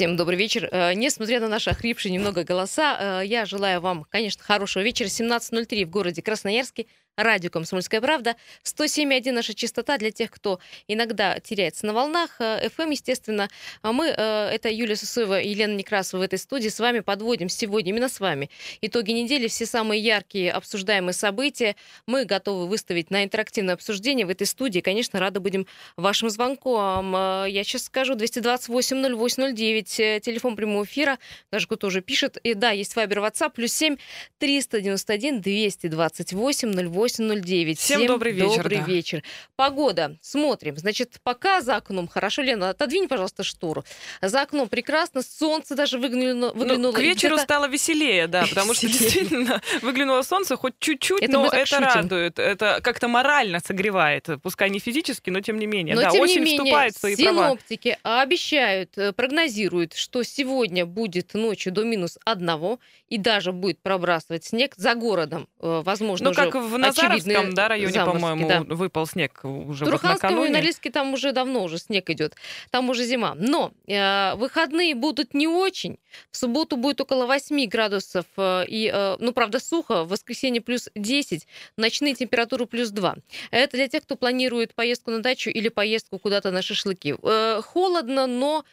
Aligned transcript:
Всем 0.00 0.16
добрый 0.16 0.38
вечер. 0.38 0.66
Э, 0.72 0.94
несмотря 0.94 1.40
на 1.40 1.48
наши 1.48 1.68
охрипшие 1.68 2.10
немного 2.10 2.42
голоса, 2.42 3.20
э, 3.20 3.26
я 3.26 3.44
желаю 3.44 3.82
вам, 3.82 4.06
конечно, 4.08 4.42
хорошего 4.42 4.82
вечера. 4.82 5.08
17.03 5.08 5.84
в 5.84 5.90
городе 5.90 6.22
Красноярске 6.22 6.86
радио 7.16 7.50
«Комсомольская 7.50 8.00
правда». 8.00 8.36
107,1 8.64 9.32
наша 9.32 9.54
частота 9.54 9.98
для 9.98 10.10
тех, 10.10 10.30
кто 10.30 10.60
иногда 10.88 11.38
теряется 11.40 11.86
на 11.86 11.92
волнах. 11.92 12.40
FM, 12.40 12.88
э, 12.88 12.92
естественно. 12.92 13.48
А 13.82 13.92
мы, 13.92 14.08
э, 14.08 14.50
это 14.52 14.68
Юлия 14.70 14.96
Сусоева 14.96 15.40
и 15.40 15.50
Елена 15.50 15.74
Некрасова 15.74 16.20
в 16.20 16.24
этой 16.24 16.38
студии, 16.38 16.68
с 16.68 16.78
вами 16.78 17.00
подводим 17.00 17.48
сегодня, 17.48 17.90
именно 17.90 18.08
с 18.08 18.20
вами, 18.20 18.50
итоги 18.80 19.12
недели, 19.12 19.48
все 19.48 19.66
самые 19.66 20.00
яркие 20.00 20.52
обсуждаемые 20.52 21.14
события. 21.14 21.76
Мы 22.06 22.24
готовы 22.24 22.66
выставить 22.66 23.10
на 23.10 23.24
интерактивное 23.24 23.74
обсуждение 23.74 24.26
в 24.26 24.30
этой 24.30 24.46
студии. 24.46 24.80
Конечно, 24.80 25.20
рады 25.20 25.40
будем 25.40 25.66
вашим 25.96 26.30
звонкам. 26.30 27.14
Э, 27.14 27.46
я 27.48 27.64
сейчас 27.64 27.84
скажу 27.84 28.14
228 28.14 28.96
0809, 29.00 30.22
телефон 30.22 30.56
прямого 30.56 30.84
эфира. 30.84 31.18
Даже 31.50 31.66
кто-то 31.66 31.88
уже 31.88 32.00
пишет. 32.00 32.38
И 32.38 32.54
да, 32.54 32.70
есть 32.70 32.96
Вайбер, 32.96 33.18
WhatsApp, 33.18 33.52
плюс 33.54 33.72
7 33.72 33.96
391 34.38 35.40
228 35.40 36.70
08 36.70 36.99
8.09. 37.00 37.76
Всем, 37.76 37.76
Всем 37.76 38.06
добрый 38.06 38.32
вечер. 38.32 38.62
Добрый 38.62 38.78
да. 38.78 38.84
вечер. 38.84 39.22
Погода. 39.56 40.18
Смотрим. 40.20 40.76
Значит, 40.76 41.16
пока 41.22 41.60
за 41.60 41.76
окном 41.76 42.08
хорошо. 42.08 42.42
Лена, 42.42 42.70
отодвинь, 42.70 43.08
пожалуйста, 43.08 43.42
штору. 43.42 43.84
За 44.20 44.42
окном 44.42 44.68
прекрасно. 44.68 45.22
Солнце 45.22 45.74
даже 45.74 45.98
выглянуло. 45.98 46.52
выглянуло 46.52 46.92
ну, 46.92 46.92
к 46.92 46.98
вечеру 46.98 47.38
стало 47.38 47.68
веселее, 47.68 48.26
да, 48.26 48.46
потому 48.46 48.74
что 48.74 48.86
действительно 48.86 49.60
выглянуло 49.82 50.22
солнце 50.22 50.56
хоть 50.56 50.74
чуть-чуть, 50.78 51.28
но 51.28 51.46
это 51.46 51.66
шутим. 51.66 51.84
радует. 51.84 52.38
Это 52.38 52.80
как-то 52.82 53.08
морально 53.08 53.60
согревает. 53.60 54.28
Пускай 54.42 54.70
не 54.70 54.78
физически, 54.78 55.30
но 55.30 55.40
тем 55.40 55.58
не 55.58 55.66
менее. 55.66 55.94
Но, 55.94 56.02
да, 56.02 56.10
тем 56.10 56.20
очень 56.20 56.40
не 56.40 56.44
менее, 56.44 56.58
вступает 56.58 56.94
в 56.94 56.98
свои 56.98 57.16
синоптики 57.16 57.98
права. 58.02 58.22
обещают, 58.22 58.98
э, 58.98 59.12
прогнозируют, 59.12 59.94
что 59.94 60.22
сегодня 60.22 60.86
будет 60.86 61.34
ночью 61.34 61.72
до 61.72 61.84
минус 61.84 62.18
одного 62.24 62.78
и 63.08 63.18
даже 63.18 63.52
будет 63.52 63.80
пробрасывать 63.80 64.44
снег 64.44 64.74
за 64.76 64.94
городом. 64.94 65.48
Э, 65.60 65.82
возможно, 65.84 66.30
ну, 66.30 66.34
как 66.34 66.54
в 66.54 66.78
Назаровском 66.96 67.54
да, 67.54 67.68
районе, 67.68 68.04
по-моему, 68.04 68.48
да. 68.48 68.60
выпал 68.62 69.06
снег 69.06 69.40
уже 69.44 69.84
в 69.84 69.90
вот 69.90 70.02
и 70.04 70.48
Норильске 70.48 70.90
там 70.90 71.12
уже 71.14 71.32
давно 71.32 71.62
уже 71.62 71.78
снег 71.78 72.10
идет. 72.10 72.34
Там 72.70 72.90
уже 72.90 73.04
зима. 73.04 73.34
Но 73.36 73.72
э, 73.86 74.34
выходные 74.36 74.94
будут 74.94 75.34
не 75.34 75.48
очень. 75.48 75.98
В 76.30 76.36
субботу 76.36 76.76
будет 76.76 77.00
около 77.00 77.26
8 77.26 77.66
градусов. 77.68 78.26
Э, 78.36 78.64
и, 78.66 78.90
э, 78.92 79.16
ну, 79.18 79.32
правда, 79.32 79.60
сухо. 79.60 80.04
В 80.04 80.08
воскресенье 80.08 80.60
плюс 80.60 80.88
10. 80.94 81.46
Ночные 81.76 82.14
температуры 82.14 82.66
плюс 82.66 82.90
2. 82.90 83.16
Это 83.50 83.76
для 83.76 83.88
тех, 83.88 84.02
кто 84.02 84.16
планирует 84.16 84.74
поездку 84.74 85.10
на 85.10 85.20
дачу 85.20 85.50
или 85.50 85.68
поездку 85.68 86.18
куда-то 86.18 86.50
на 86.50 86.62
шашлыки. 86.62 87.16
Э, 87.22 87.60
холодно, 87.62 88.26
но 88.26 88.64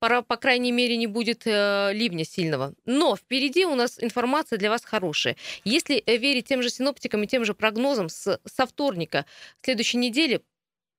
пора, 0.00 0.22
по 0.22 0.36
крайней 0.36 0.72
мере, 0.72 0.96
не 0.96 1.06
будет 1.06 1.42
э, 1.44 1.92
ливня 1.92 2.24
сильного. 2.24 2.74
Но 2.86 3.14
впереди 3.14 3.64
у 3.64 3.76
нас 3.76 4.02
информация 4.02 4.58
для 4.58 4.70
вас 4.70 4.84
хорошая. 4.84 5.36
Если 5.62 6.02
э, 6.04 6.16
верить 6.16 6.48
тем 6.48 6.62
же 6.62 6.70
синоптикам 6.70 7.22
и 7.22 7.26
тем 7.28 7.44
же 7.44 7.54
прогнозам, 7.54 8.08
с, 8.08 8.40
со 8.44 8.66
вторника 8.66 9.26
следующей 9.62 9.98
недели 9.98 10.40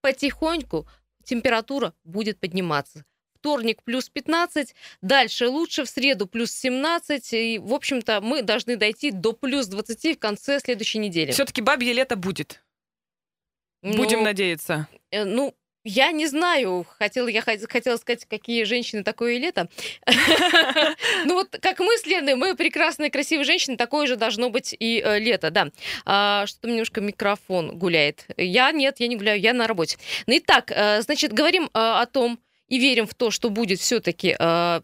потихоньку 0.02 0.88
температура 1.26 1.94
будет 2.06 2.40
подниматься 2.40 3.04
вторник 3.42 3.82
плюс 3.84 4.08
15, 4.08 4.76
дальше 5.02 5.48
лучше, 5.48 5.84
в 5.84 5.90
среду 5.90 6.28
плюс 6.28 6.52
17, 6.52 7.34
и, 7.34 7.60
в 7.60 7.74
общем-то, 7.74 8.22
мы 8.22 8.44
должны 8.44 8.76
дойти 8.76 9.10
до 9.10 9.34
плюс 9.34 9.66
20 9.66 10.18
в 10.18 10.20
конце 10.20 10.60
следующей 10.60 11.00
недели. 11.00 11.32
Все-таки 11.32 11.62
бабье 11.62 11.92
лето 11.92 12.16
будет. 12.16 12.64
Будем 13.82 14.20
ну, 14.20 14.26
надеяться. 14.26 14.88
Э, 15.10 15.26
ну, 15.26 15.56
я 15.84 16.12
не 16.12 16.28
знаю, 16.28 16.86
хотела, 17.00 17.28
я 17.28 17.42
хотела 17.42 17.98
сказать, 17.98 18.26
какие 18.26 18.64
женщины 18.64 19.04
такое 19.04 19.38
лето. 19.38 19.70
Ну 21.26 21.36
вот 21.36 21.58
как 21.62 21.80
мы 21.80 21.98
с 21.98 22.06
Леной, 22.06 22.36
мы 22.36 22.56
прекрасные, 22.56 23.12
красивые 23.12 23.46
женщины, 23.46 23.78
такое 23.78 24.08
же 24.08 24.16
должно 24.16 24.50
быть 24.50 24.76
и 24.78 25.02
э, 25.04 25.20
лето, 25.20 25.52
да. 25.52 25.70
А, 26.06 26.46
что-то 26.46 26.68
немножко 26.68 27.02
микрофон 27.02 27.78
гуляет. 27.78 28.26
Я 28.38 28.72
нет, 28.72 29.00
я 29.00 29.08
не 29.08 29.16
гуляю, 29.16 29.40
я 29.40 29.54
на 29.54 29.68
работе. 29.68 29.98
Ну 30.28 30.38
итак, 30.38 30.72
э, 30.72 31.02
значит, 31.02 31.34
говорим 31.34 31.66
э, 31.66 31.70
о 31.74 32.06
том 32.06 32.40
и 32.68 32.80
верим 32.80 33.06
в 33.06 33.14
то, 33.14 33.32
что 33.32 33.50
будет 33.50 33.80
все-таки 33.80 34.36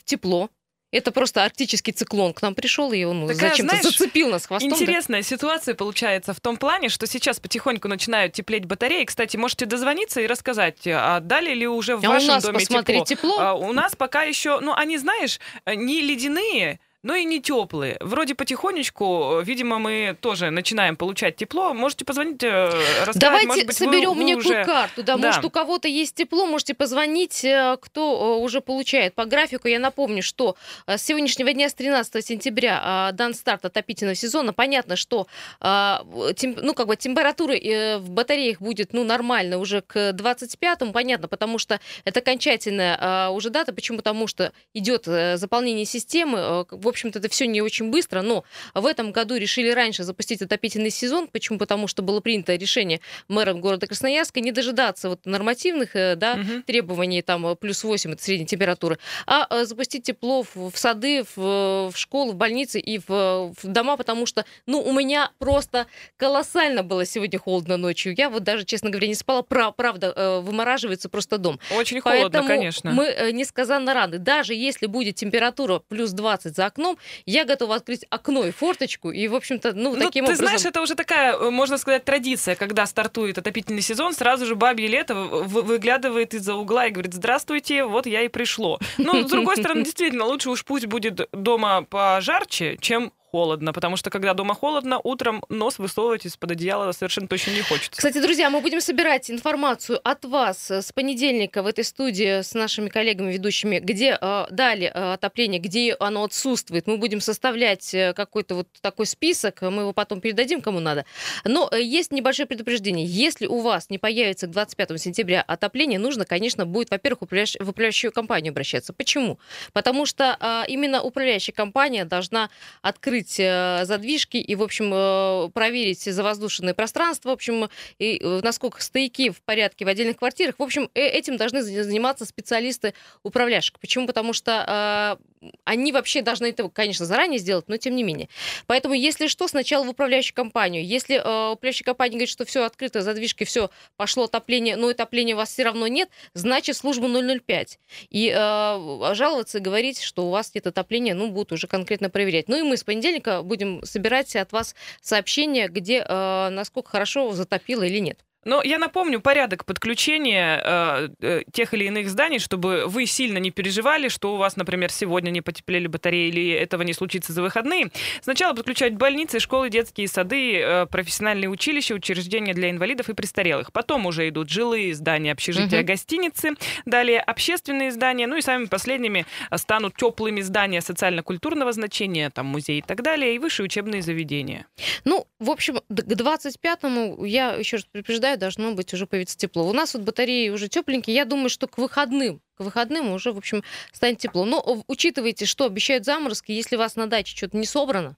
тепло, 0.04 0.50
это 0.92 1.12
просто 1.12 1.44
арктический 1.44 1.92
циклон 1.92 2.34
к 2.34 2.42
нам 2.42 2.56
пришел, 2.56 2.92
и 2.92 3.04
он 3.04 3.28
зачем-то 3.34 3.82
зацепил 3.82 4.30
нас 4.30 4.46
хвостом. 4.46 4.72
Интересная 4.72 5.22
да? 5.22 5.28
ситуация 5.28 5.76
получается 5.76 6.34
в 6.34 6.40
том 6.40 6.58
плане, 6.58 6.90
что 6.90 7.08
сейчас 7.08 7.40
потихоньку 7.40 7.88
начинают 7.88 8.34
теплеть 8.34 8.66
батареи. 8.66 9.04
Кстати, 9.04 9.36
можете 9.38 9.66
дозвониться 9.66 10.22
и 10.22 10.28
рассказать, 10.28 10.88
а 10.88 11.20
дали 11.20 11.54
ли 11.54 11.68
уже 11.68 11.98
в 11.98 12.06
а 12.06 12.10
вашем 12.10 12.30
у 12.30 12.34
нас, 12.34 12.44
доме 12.44 12.60
посмотри, 12.60 13.04
тепло? 13.04 13.34
тепло? 13.34 13.40
А, 13.40 13.54
у 13.54 13.74
нас 13.74 13.96
пока 13.96 14.24
еще, 14.24 14.60
ну, 14.60 14.74
они, 14.74 14.98
знаешь, 14.98 15.40
не 15.66 16.02
ледяные, 16.02 16.80
но 17.04 17.16
и 17.16 17.26
не 17.26 17.40
теплые. 17.40 17.98
Вроде 18.00 18.34
потихонечку, 18.34 19.40
видимо, 19.42 19.78
мы 19.78 20.18
тоже 20.20 20.50
начинаем 20.50 20.96
получать 20.96 21.36
тепло. 21.36 21.74
Можете 21.74 22.06
позвонить, 22.06 22.44
э, 22.44 22.70
рассказать. 23.02 23.22
Давайте 23.22 23.48
может 23.48 23.68
быть, 23.68 23.78
соберем 23.78 24.10
вы, 24.10 24.16
вы 24.16 24.24
некую 24.24 24.46
уже... 24.46 24.66
карту. 24.66 25.04
Да, 25.04 25.18
да. 25.18 25.28
Может, 25.28 25.46
у 25.46 25.50
кого-то 25.52 25.88
есть 25.88 26.16
тепло, 26.16 26.48
можете 26.48 26.74
позвонить, 26.74 27.46
э, 27.46 27.78
кто 27.80 28.38
э, 28.40 28.44
уже 28.44 28.62
получает. 28.62 29.14
По 29.14 29.26
графику 29.26 29.68
я 29.68 29.80
напомню, 29.80 30.24
что 30.24 30.56
с 30.88 31.02
сегодняшнего 31.02 31.54
дня, 31.54 31.70
с 31.70 31.76
13 31.76 32.26
сентября, 32.26 33.12
дан 33.14 33.34
старт 33.34 33.66
отопительного 33.66 34.16
сезона. 34.16 34.54
Понятно, 34.54 34.96
что 34.96 35.28
ну, 35.62 36.74
как 36.74 36.88
бы, 36.88 36.96
температура 36.96 37.54
в 38.00 38.10
батареях 38.10 38.60
будет 38.60 38.94
ну, 38.94 39.04
нормально 39.04 39.58
уже 39.60 39.82
к 39.82 40.12
25-му. 40.12 40.92
Понятно, 40.92 41.28
потому 41.28 41.60
что 41.60 41.80
это 42.06 42.20
окончательная 42.20 43.30
уже 43.30 43.50
дата. 43.50 43.74
Почему? 43.74 43.98
Потому 43.98 44.28
что 44.28 44.52
идет 44.74 45.06
заполнение 45.06 45.86
системы. 45.86 46.66
В 46.88 46.90
общем-то, 46.90 47.20
это 47.20 47.28
все 47.28 47.48
не 47.48 47.62
очень 47.62 47.90
быстро, 47.90 48.22
но 48.22 48.46
в 48.74 48.86
этом 48.86 49.12
году 49.12 49.36
решили 49.36 49.72
раньше 49.72 50.06
запустить 50.06 50.42
отопительный 50.42 50.90
сезон. 50.90 51.28
Почему? 51.28 51.60
Потому 51.60 51.90
что 51.90 52.02
было 52.02 52.22
принято 52.22 52.56
решение 52.56 53.02
мэром 53.28 53.60
города 53.60 53.88
Красноярска 53.88 54.40
не 54.40 54.54
дожидаться 54.54 55.10
вот 55.10 55.26
нормативных 55.26 55.98
э, 55.98 56.16
да, 56.16 56.36
угу. 56.36 56.64
требований, 56.66 57.22
там, 57.22 57.46
э, 57.46 57.56
плюс 57.58 57.84
8, 57.84 58.14
это 58.14 58.24
средняя 58.24 58.48
температура, 58.48 58.98
а 59.26 59.48
э, 59.50 59.66
запустить 59.66 60.04
тепло 60.04 60.46
в, 60.56 60.72
сады, 60.76 61.26
в, 61.36 61.92
в 61.92 61.94
школы, 61.98 62.32
в 62.32 62.36
больницы 62.36 62.80
и 62.80 63.00
в, 63.00 63.10
в 63.10 63.58
дома, 63.64 63.98
потому 63.98 64.26
что, 64.26 64.46
ну, 64.66 64.82
у 64.82 64.94
меня 64.94 65.32
просто 65.40 65.88
колоссально 66.16 66.84
было 66.84 67.06
сегодня 67.06 67.38
холодно 67.38 67.76
ночью. 67.76 68.16
Я 68.18 68.30
вот 68.30 68.44
даже, 68.44 68.64
честно 68.64 68.92
говоря, 68.92 69.10
не 69.10 69.16
спала. 69.16 69.42
Правда, 69.42 70.40
вымораживается 70.42 71.10
просто 71.10 71.38
дом. 71.38 71.60
Очень 71.76 72.00
холодно, 72.00 72.30
Поэтому 72.30 72.48
конечно. 72.48 72.92
мы 72.92 73.32
несказанно 73.34 73.94
рады. 73.94 74.20
Даже 74.20 74.54
если 74.54 74.86
будет 74.86 75.16
температура 75.16 75.80
плюс 75.80 76.12
20 76.12 76.56
за 76.56 76.66
окном, 76.78 76.98
я 77.26 77.46
готова 77.46 77.76
открыть 77.76 78.06
окно 78.10 78.46
и 78.46 78.52
форточку, 78.52 79.12
и, 79.12 79.28
в 79.28 79.36
общем-то, 79.36 79.74
ну, 79.74 79.96
ну 79.96 80.06
таким 80.06 80.26
ты 80.26 80.32
образом... 80.32 80.46
знаешь, 80.46 80.66
это 80.66 80.82
уже 80.82 80.96
такая, 80.96 81.36
э, 81.36 81.50
можно 81.50 81.78
сказать, 81.78 82.06
традиция, 82.06 82.56
когда 82.56 82.86
стартует 82.86 83.38
отопительный 83.38 83.82
сезон, 83.82 84.14
сразу 84.14 84.46
же 84.46 84.56
бабье 84.56 84.88
лето 84.88 85.16
выглядывает 85.16 86.34
из-за 86.34 86.54
угла 86.54 86.86
и 86.88 86.92
говорит, 86.92 87.14
здравствуйте, 87.14 87.84
вот 87.84 88.06
я 88.06 88.22
и 88.22 88.28
пришло. 88.28 88.80
Ну, 88.98 89.28
с 89.28 89.32
другой 89.32 89.58
стороны, 89.58 89.84
действительно, 89.84 90.26
лучше 90.26 90.50
уж 90.50 90.64
пусть 90.64 90.86
будет 90.86 91.28
дома 91.32 91.82
пожарче, 91.82 92.78
чем 92.80 93.12
холодно, 93.38 93.72
потому 93.72 93.98
что 93.98 94.10
когда 94.10 94.34
дома 94.34 94.56
холодно, 94.56 95.00
утром 95.04 95.44
нос 95.50 95.78
высовывать 95.78 96.26
из-под 96.26 96.52
одеяла 96.52 96.92
совершенно 96.92 97.28
точно 97.28 97.52
не 97.52 97.62
хочется. 97.62 97.92
Кстати, 97.92 98.20
друзья, 98.20 98.50
мы 98.50 98.62
будем 98.62 98.82
собирать 98.82 99.30
информацию 99.30 100.00
от 100.04 100.26
вас 100.26 100.72
с 100.72 100.92
понедельника 100.92 101.62
в 101.62 101.68
этой 101.68 101.84
студии 101.84 102.42
с 102.42 102.56
нашими 102.56 102.90
коллегами-ведущими, 102.90 103.78
где 103.78 104.18
э, 104.20 104.46
дали 104.50 104.92
э, 104.92 105.14
отопление, 105.14 105.60
где 105.60 105.96
оно 106.00 106.24
отсутствует. 106.24 106.88
Мы 106.88 106.98
будем 106.98 107.22
составлять 107.22 107.94
э, 107.94 108.14
какой-то 108.14 108.56
вот 108.56 108.68
такой 108.82 109.06
список, 109.06 109.62
мы 109.62 109.84
его 109.84 109.94
потом 109.94 110.20
передадим 110.20 110.62
кому 110.62 110.80
надо. 110.80 111.06
Но 111.46 111.70
э, 111.72 111.80
есть 111.80 112.12
небольшое 112.12 112.48
предупреждение. 112.48 113.06
Если 113.06 113.46
у 113.46 113.60
вас 113.60 113.92
не 113.92 114.00
появится 114.00 114.48
к 114.48 114.50
25 114.50 115.00
сентября 115.00 115.44
отопление, 115.44 116.00
нужно, 116.00 116.26
конечно, 116.26 116.66
будет, 116.66 116.90
во-первых, 116.90 117.20
в 117.22 117.70
управляющую 117.70 118.12
компанию 118.12 118.50
обращаться. 118.50 118.94
Почему? 118.94 119.38
Потому 119.74 120.08
что 120.08 120.38
э, 120.40 120.64
именно 120.72 121.04
управляющая 121.04 121.54
компания 121.54 122.04
должна 122.04 122.50
открыть 122.82 123.27
открыть 123.28 123.40
э, 123.40 123.86
задвижки 123.86 124.38
и, 124.38 124.56
в 124.56 124.64
общем, 124.64 124.92
э, 124.94 125.50
проверить 125.54 126.04
завоздушенное 126.04 126.74
пространство, 126.74 127.30
в 127.30 127.34
общем, 127.34 127.70
и 128.00 128.20
э, 128.22 128.40
насколько 128.44 128.82
стояки 128.82 129.30
в 129.30 129.42
порядке 129.42 129.86
в 129.86 129.88
отдельных 129.88 130.18
квартирах. 130.18 130.56
В 130.58 130.64
общем, 130.64 130.90
этим 130.94 131.38
должны 131.38 131.62
заниматься 131.62 132.26
специалисты 132.26 132.94
управляющих. 133.24 133.80
Почему? 133.80 134.08
Потому 134.08 134.34
что 134.34 135.18
они 135.66 135.92
вообще 135.92 136.22
должны 136.22 136.48
это, 136.48 136.68
конечно, 136.70 137.06
заранее 137.06 137.40
сделать, 137.40 137.66
но 137.68 137.78
тем 137.78 137.96
не 137.96 138.04
менее. 138.04 138.30
Поэтому, 138.66 138.96
если 138.96 139.28
что, 139.28 139.48
сначала 139.48 139.84
в 139.84 139.90
управляющую 139.90 140.36
компанию. 140.36 140.86
Если 140.86 141.16
э, 141.16 141.52
управляющая 141.52 141.86
компания 141.86 142.14
говорит, 142.14 142.30
что 142.30 142.46
все 142.46 142.64
открыто, 142.64 143.02
задвижки, 143.02 143.44
все, 143.44 143.70
пошло 143.96 144.26
отопление, 144.26 144.76
но 144.76 144.88
отопления 144.88 145.36
у 145.36 145.38
вас 145.38 145.52
все 145.52 145.64
равно 145.64 145.88
нет, 145.88 146.10
значит, 146.34 146.78
служба 146.78 147.08
005. 147.08 147.80
И 148.10 148.34
э, 148.36 149.14
жаловаться 149.14 149.60
и 149.60 149.62
говорить, 149.62 150.02
что 150.02 150.28
у 150.28 150.30
вас 150.30 150.54
нет 150.56 150.68
отопления, 150.68 151.14
ну, 151.14 151.30
будут 151.30 151.52
уже 151.52 151.68
конкретно 151.68 152.10
проверять. 152.10 152.48
Ну 152.48 152.58
и 152.58 152.62
мы 152.64 152.78
с 152.78 152.84
понедельника 152.84 153.07
будем 153.44 153.84
собирать 153.84 154.36
от 154.36 154.52
вас 154.52 154.76
сообщения, 155.02 155.68
где, 155.68 156.06
э, 156.08 156.50
насколько 156.50 156.90
хорошо 156.90 157.32
затопило 157.34 157.84
или 157.84 158.00
нет. 158.00 158.24
Но 158.48 158.62
я 158.64 158.78
напомню 158.78 159.20
порядок 159.20 159.66
подключения 159.66 160.62
э, 160.64 161.10
э, 161.20 161.42
тех 161.52 161.74
или 161.74 161.84
иных 161.84 162.10
зданий, 162.10 162.40
чтобы 162.40 162.86
вы 162.88 163.06
сильно 163.06 163.40
не 163.40 163.52
переживали, 163.52 164.08
что 164.08 164.34
у 164.34 164.38
вас, 164.38 164.56
например, 164.56 164.90
сегодня 164.90 165.32
не 165.32 165.42
потеплели 165.42 165.88
батареи 165.88 166.30
или 166.30 166.52
этого 166.52 166.84
не 166.84 166.94
случится 166.94 167.34
за 167.34 167.42
выходные. 167.42 167.92
Сначала 168.22 168.54
подключать 168.54 168.96
больницы, 168.96 169.42
школы, 169.42 169.70
детские 169.70 170.08
сады, 170.08 170.60
э, 170.60 170.86
профессиональные 170.86 171.50
училища, 171.50 171.94
учреждения 171.94 172.54
для 172.54 172.70
инвалидов 172.70 173.10
и 173.10 173.14
престарелых. 173.14 173.74
Потом 173.74 174.06
уже 174.06 174.30
идут 174.30 174.50
жилые 174.50 174.96
здания, 174.96 175.34
общежития, 175.34 175.82
угу. 175.82 175.88
гостиницы. 175.88 176.52
Далее 176.86 177.20
общественные 177.20 177.92
здания. 177.92 178.28
Ну 178.28 178.38
и 178.38 178.42
самыми 178.42 178.68
последними 178.68 179.26
станут 179.56 179.98
теплыми 179.98 180.40
здания 180.40 180.80
социально-культурного 180.80 181.74
значения, 181.74 182.30
там 182.30 182.46
музей 182.46 182.80
и 182.80 182.82
так 182.82 183.02
далее, 183.02 183.36
и 183.36 183.40
высшие 183.40 183.66
учебные 183.66 184.02
заведения. 184.02 184.68
Ну, 185.04 185.28
в 185.40 185.50
общем, 185.50 185.82
к 185.90 185.92
25-му, 185.92 187.26
я 187.26 187.52
еще 187.52 187.76
раз 187.76 187.86
предупреждаю, 187.86 188.37
должно 188.38 188.74
быть 188.74 188.94
уже 188.94 189.08
появиться 189.08 189.38
тепло. 189.38 189.68
У 189.68 189.74
нас 189.74 189.94
вот 189.94 190.04
батареи 190.04 190.50
уже 190.50 190.68
тепленькие. 190.68 191.16
Я 191.16 191.26
думаю, 191.26 191.50
что 191.50 191.68
к 191.68 191.78
выходным 191.78 192.42
к 192.58 192.62
выходным 192.62 193.12
уже, 193.12 193.32
в 193.32 193.38
общем, 193.38 193.64
станет 193.92 194.18
тепло. 194.18 194.44
Но 194.44 194.84
учитывайте, 194.88 195.46
что 195.46 195.66
обещают 195.66 196.06
заморозки, 196.06 196.52
если 196.52 196.76
у 196.76 196.80
вас 196.80 196.96
на 196.96 197.06
даче 197.06 197.36
что-то 197.38 197.56
не 197.56 197.68
собрано, 197.68 198.16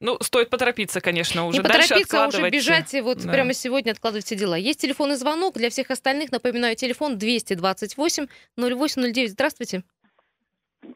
ну, 0.00 0.18
стоит 0.20 0.50
поторопиться, 0.50 1.00
конечно, 1.00 1.46
уже 1.46 1.58
Не 1.58 1.62
поторопиться, 1.62 2.24
а 2.24 2.28
уже 2.28 2.50
бежать 2.50 2.92
и 2.92 3.00
вот 3.00 3.24
да. 3.24 3.32
прямо 3.32 3.54
сегодня 3.54 3.92
откладывать 3.92 4.26
все 4.26 4.36
дела. 4.36 4.54
Есть 4.54 4.80
телефонный 4.80 5.16
звонок. 5.16 5.54
Для 5.54 5.70
всех 5.70 5.90
остальных, 5.90 6.30
напоминаю, 6.30 6.76
телефон 6.76 7.16
228 7.16 8.26
0809. 8.58 9.30
Здравствуйте. 9.30 9.82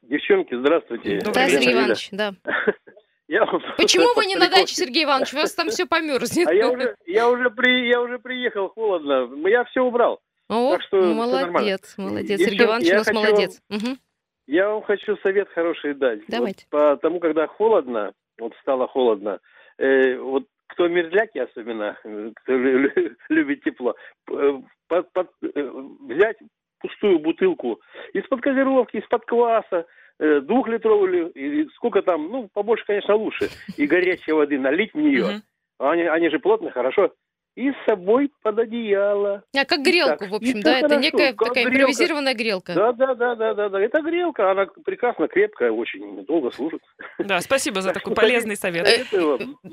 Девчонки, 0.02 0.54
здравствуйте. 0.54 1.20
Да, 1.20 1.48
Сергей 1.48 1.72
Иванович, 1.72 2.08
да. 2.12 2.34
Я 3.28 3.44
Почему 3.76 4.14
вы 4.14 4.26
не 4.26 4.36
на 4.36 4.48
даче, 4.48 4.74
Сергей 4.74 5.04
Иванович? 5.04 5.34
У 5.34 5.36
вас 5.38 5.54
там 5.54 5.68
все 5.68 5.86
померзнет. 5.86 6.46
А 6.48 6.54
я 6.54 6.70
уже, 6.70 6.96
я 7.06 7.28
уже, 7.28 7.50
при, 7.50 7.88
я 7.88 8.00
уже 8.00 8.18
приехал, 8.18 8.68
холодно. 8.68 9.28
Я 9.48 9.64
все 9.64 9.82
убрал. 9.82 10.20
О, 10.48 10.72
так 10.72 10.82
что 10.82 11.02
молодец, 11.02 11.94
молодец. 11.96 12.40
Сергей 12.40 12.66
Иванович 12.66 12.90
у 12.92 12.94
нас 12.94 13.06
хочу, 13.06 13.18
молодец. 13.18 13.60
Угу. 13.68 13.96
Я 14.46 14.68
вам 14.68 14.82
хочу 14.82 15.16
совет 15.18 15.48
хороший 15.48 15.94
дать. 15.94 16.20
Давайте. 16.28 16.66
Вот, 16.70 17.00
потому, 17.00 17.18
когда 17.18 17.48
холодно, 17.48 18.12
вот 18.38 18.52
стало 18.60 18.86
холодно, 18.86 19.40
э, 19.78 20.16
вот 20.18 20.44
кто 20.68 20.86
мерзляки 20.86 21.38
особенно, 21.38 21.96
кто 22.36 22.52
любит 23.28 23.64
тепло, 23.64 23.96
под, 24.24 25.12
под, 25.12 25.30
э, 25.42 25.72
взять 26.08 26.36
пустую 26.78 27.18
бутылку 27.18 27.80
из-под 28.12 28.40
газировки, 28.40 28.98
из-под 28.98 29.24
кваса, 29.24 29.78
Э, 29.78 29.84
двухлитровую 30.18 31.30
или 31.32 31.68
сколько 31.74 32.02
там, 32.02 32.28
ну, 32.28 32.48
побольше, 32.52 32.84
конечно, 32.86 33.14
лучше, 33.14 33.50
и 33.76 33.86
горячей 33.86 34.32
воды 34.32 34.58
налить 34.58 34.94
в 34.94 34.98
нее. 34.98 35.42
Они, 35.78 36.02
они 36.02 36.30
же 36.30 36.38
плотно, 36.38 36.70
хорошо 36.70 37.12
и 37.56 37.70
с 37.70 37.74
собой 37.86 38.30
под 38.42 38.58
одеяло. 38.58 39.42
А 39.56 39.64
как 39.64 39.82
грелку, 39.82 40.18
так, 40.18 40.30
в 40.30 40.34
общем, 40.34 40.60
да? 40.60 40.78
Это 40.78 40.96
некая 40.96 41.32
такая 41.32 41.64
грелка. 41.64 41.70
импровизированная 41.70 42.34
грелка. 42.34 42.74
Да, 42.74 42.92
да, 42.92 43.14
да, 43.14 43.34
да, 43.34 43.54
да, 43.54 43.68
да. 43.70 43.80
Это 43.80 44.02
грелка, 44.02 44.50
она 44.50 44.66
прекрасно 44.84 45.26
крепкая, 45.26 45.72
очень 45.72 46.24
долго 46.26 46.50
служит. 46.50 46.82
Да, 47.18 47.40
спасибо 47.40 47.80
за 47.80 47.92
такой 47.92 48.14
полезный 48.14 48.56
совет. 48.56 48.86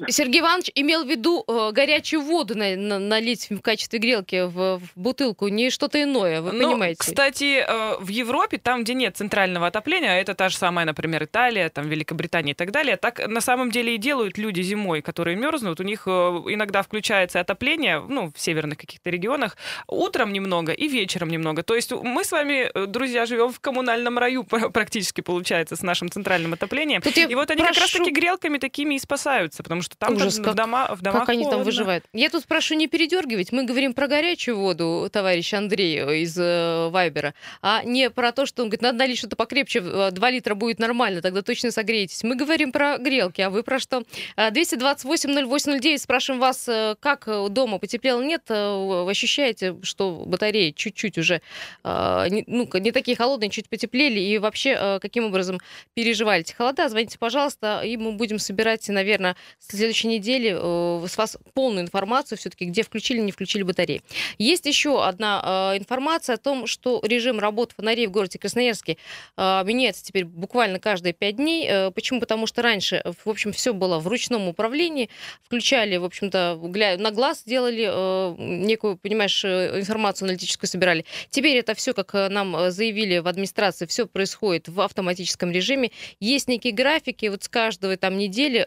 Сергей 0.07 0.39
Иванович 0.39 0.71
имел 0.75 1.03
в 1.03 1.09
виду 1.09 1.44
э, 1.45 1.71
горячую 1.74 2.21
воду 2.21 2.56
налить 2.57 3.50
в 3.50 3.59
качестве 3.59 4.00
грелки 4.00 4.47
в 4.47 4.81
бутылку, 4.95 5.50
не 5.50 5.69
что-то 5.69 6.01
иное, 6.01 6.41
вы 6.41 6.53
ну, 6.53 6.69
понимаете? 6.69 7.00
Кстати, 7.00 7.65
э, 7.68 7.97
в 8.00 8.07
Европе, 8.07 8.57
там, 8.57 8.83
где 8.83 8.94
нет 8.94 9.18
центрального 9.18 9.68
отопления, 9.68 10.12
а 10.12 10.15
это 10.15 10.35
та 10.35 10.47
же 10.47 10.56
самая, 10.56 10.85
например, 10.85 11.25
Италия, 11.25 11.69
там 11.69 11.88
Великобритания 11.89 12.53
и 12.53 12.56
так 12.56 12.71
далее, 12.71 12.95
так 12.95 13.27
на 13.27 13.41
самом 13.41 13.71
деле 13.71 13.95
и 13.95 13.97
делают 13.97 14.38
люди 14.38 14.62
зимой, 14.62 15.01
которые 15.01 15.35
мерзнут, 15.35 15.81
у 15.81 15.83
них 15.83 16.03
э, 16.06 16.09
иногда 16.09 16.81
включается 16.81 17.41
отопление, 17.41 17.73
потепление, 17.74 18.04
ну, 18.08 18.31
в 18.34 18.40
северных 18.40 18.78
каких-то 18.78 19.10
регионах, 19.10 19.58
утром 19.88 20.34
немного 20.34 20.72
и 20.72 20.88
вечером 20.88 21.30
немного. 21.30 21.64
То 21.64 21.75
есть 21.75 21.92
мы 21.92 22.24
с 22.24 22.31
вами, 22.31 22.70
э, 22.74 22.86
друзья, 22.88 23.25
живем 23.25 23.52
в 23.52 23.60
коммунальном 23.60 24.18
раю 24.18 24.44
практически, 24.74 25.22
получается, 25.22 25.75
с 25.75 25.81
нашим 25.81 26.10
центральным 26.10 26.54
отоплением. 26.54 27.02
Тут 27.02 27.18
и 27.18 27.36
вот 27.36 27.50
они 27.52 27.62
прошу... 27.62 27.74
как 27.74 27.84
раз-таки 27.84 28.12
грелками 28.12 28.58
такими 28.58 28.96
и 28.96 29.00
спасаются, 29.00 29.64
потому 29.64 29.81
что 29.81 29.98
там 29.98 30.14
Ужас, 30.16 30.38
как, 30.38 30.54
в, 30.54 30.56
дома, 30.56 30.88
в 30.96 31.02
домах 31.02 31.22
Как 31.22 31.30
они 31.30 31.44
холодно. 31.44 31.58
там 31.58 31.66
выживают? 31.66 32.06
Я 32.14 32.30
тут 32.30 32.46
прошу 32.46 32.75
не 32.75 32.88
передергивать. 32.88 33.52
Мы 33.52 33.66
говорим 33.66 33.94
про 33.94 34.08
горячую 34.08 34.58
воду, 34.58 35.10
товарищ 35.12 35.54
Андрей 35.54 36.00
э, 36.00 36.18
из 36.19 36.38
э, 36.38 36.90
Вайбера, 36.90 37.34
а 37.62 37.84
не 37.84 38.10
про 38.10 38.31
то, 38.31 38.46
что 38.46 38.64
он 38.64 38.69
говорит, 38.69 38.81
надо 38.81 38.98
налить 38.98 39.18
что-то 39.18 39.36
покрепче, 39.36 39.81
2 39.81 40.30
литра 40.30 40.56
будет 40.56 40.80
нормально, 40.80 41.22
тогда 41.22 41.42
точно 41.42 41.72
согреетесь. 41.72 42.24
Мы 42.24 42.36
говорим 42.36 42.72
про 42.72 42.98
грелки, 42.98 43.42
а 43.42 43.50
вы 43.50 43.64
про 43.64 43.80
что? 43.80 44.04
228-0809, 44.38 45.98
спрашиваем 45.98 46.42
вас, 46.42 46.69
как 47.00 47.28
дома 47.50 47.62
дома 47.63 47.80
потеплело, 47.80 48.21
нет, 48.21 48.44
э, 48.50 49.06
ощущаете, 49.10 49.77
что 49.83 50.24
батареи 50.25 50.71
чуть-чуть 50.71 51.18
уже 51.18 51.42
не, 51.83 52.44
ну, 52.48 52.68
не 52.74 52.92
такие 52.92 53.15
холодные, 53.15 53.50
чуть 53.50 53.69
потеплели, 53.69 54.19
и 54.19 54.38
вообще 54.38 54.77
э, 54.77 55.00
каким 55.00 55.25
образом 55.25 55.60
переживали 55.94 56.42
эти 56.42 56.54
холода, 56.54 56.89
звоните, 56.89 57.18
пожалуйста, 57.18 57.81
и 57.86 57.95
мы 57.95 58.12
будем 58.13 58.39
собирать, 58.39 58.88
наверное, 58.89 59.36
в 59.60 59.71
следующей 59.71 60.07
неделе 60.07 60.57
э, 60.60 61.06
с 61.07 61.18
вас 61.18 61.38
полную 61.54 61.83
информацию 61.86 62.38
все-таки, 62.38 62.65
где 62.65 62.83
включили, 62.83 63.19
не 63.19 63.31
включили 63.31 63.63
батареи. 63.63 64.01
Есть 64.38 64.66
еще 64.66 65.04
одна 65.04 65.74
информация 65.77 66.36
о 66.36 66.38
том, 66.38 66.68
что 66.68 67.01
режим 67.04 67.39
работы 67.39 67.75
фонарей 67.75 68.07
в 68.07 68.12
городе 68.12 68.39
Красноярске 68.39 68.98
меняется 69.38 70.04
теперь 70.04 70.25
буквально 70.25 70.80
каждые 70.80 71.13
пять 71.13 71.38
дней. 71.38 71.92
Почему? 71.92 72.19
Потому 72.19 72.48
что 72.48 72.62
раньше, 72.62 73.04
в 73.24 73.30
общем, 73.30 73.54
все 73.54 73.74
было 73.74 74.00
в 74.00 74.07
ручном 74.07 74.48
управлении, 74.48 75.09
включали, 75.44 75.98
в 75.98 76.06
общем-то, 76.06 76.59
на 76.98 77.12
глаз 77.12 77.44
делали 77.54 77.88
э, 77.88 78.36
некую, 78.40 78.98
понимаешь, 78.98 79.46
э, 79.46 79.80
информацию 79.80 80.26
аналитическую 80.26 80.68
собирали. 80.68 81.06
Теперь 81.30 81.58
это 81.58 81.76
все, 81.76 81.94
как 81.94 82.16
э, 82.16 82.30
нам 82.30 82.72
заявили 82.72 83.20
в 83.20 83.28
администрации, 83.28 83.86
все 83.86 84.08
происходит 84.08 84.68
в 84.68 84.82
автоматическом 84.82 85.52
режиме. 85.52 85.92
Есть 86.20 86.48
некие 86.48 86.74
графики, 86.74 87.28
вот 87.28 87.44
с 87.44 87.50
каждой 87.50 87.98
там 87.98 88.18
недели 88.18 88.66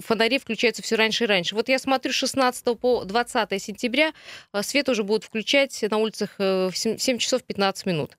фонари 0.00 0.38
включаются 0.38 0.82
все 0.82 0.96
раньше 0.96 1.24
и 1.24 1.26
раньше. 1.26 1.54
Вот 1.54 1.68
я 1.68 1.78
смотрю, 1.78 2.12
16 2.12 2.78
по 2.78 3.04
20 3.04 3.62
сентября 3.62 4.12
свет 4.62 4.88
уже 4.88 5.02
будут 5.02 5.24
включать 5.24 5.84
на 5.90 5.98
улицах 5.98 6.36
в 6.38 6.72
7 6.74 7.18
часов 7.18 7.42
15 7.42 7.84
минут. 7.84 8.16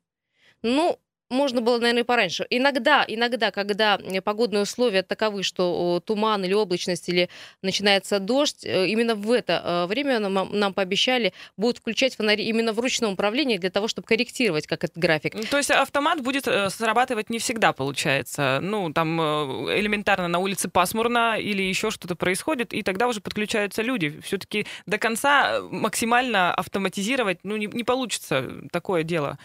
Ну, 0.62 1.00
можно 1.32 1.62
было, 1.62 1.80
наверное, 1.80 2.04
и 2.04 2.06
пораньше. 2.06 2.46
Иногда, 2.50 3.06
иногда, 3.08 3.52
когда 3.52 3.98
э, 3.98 4.22
погодные 4.22 4.64
условия 4.64 5.02
таковы, 5.02 5.44
что 5.44 6.02
туман 6.06 6.44
или 6.44 6.54
облачность, 6.54 7.10
или 7.10 7.30
начинается 7.62 8.20
дождь, 8.20 8.66
э, 8.66 8.88
именно 8.88 9.16
в 9.16 9.32
это 9.32 9.62
э, 9.64 9.86
время 9.88 10.20
нам, 10.20 10.50
нам 10.52 10.74
пообещали, 10.74 11.34
будут 11.58 11.78
включать 11.78 12.16
фонари 12.16 12.44
именно 12.46 12.74
в 12.74 12.80
ручном 12.80 13.14
управлении 13.14 13.58
для 13.58 13.70
того, 13.70 13.88
чтобы 13.88 14.08
корректировать 14.08 14.68
как 14.68 14.84
этот 14.84 14.98
график. 14.98 15.34
То 15.50 15.58
есть 15.58 15.72
автомат 15.72 16.22
будет 16.22 16.48
срабатывать 16.70 17.30
не 17.30 17.40
всегда, 17.40 17.72
получается. 17.72 18.60
Ну, 18.62 18.92
там 18.92 19.20
элементарно 19.22 20.28
на 20.28 20.40
улице 20.40 20.70
пасмурно 20.70 21.40
или 21.40 21.62
еще 21.62 21.92
что-то 21.92 22.16
происходит, 22.16 22.74
и 22.74 22.84
тогда 22.84 23.08
уже 23.08 23.22
подключаются 23.22 23.82
люди. 23.82 24.20
Все-таки 24.24 24.68
до 24.86 24.98
конца 24.98 25.62
максимально 25.62 26.54
автоматизировать, 26.54 27.40
ну, 27.44 27.56
не, 27.56 27.68
не 27.68 27.84
получится 27.84 28.46
такое 28.72 29.04
дело. 29.04 29.38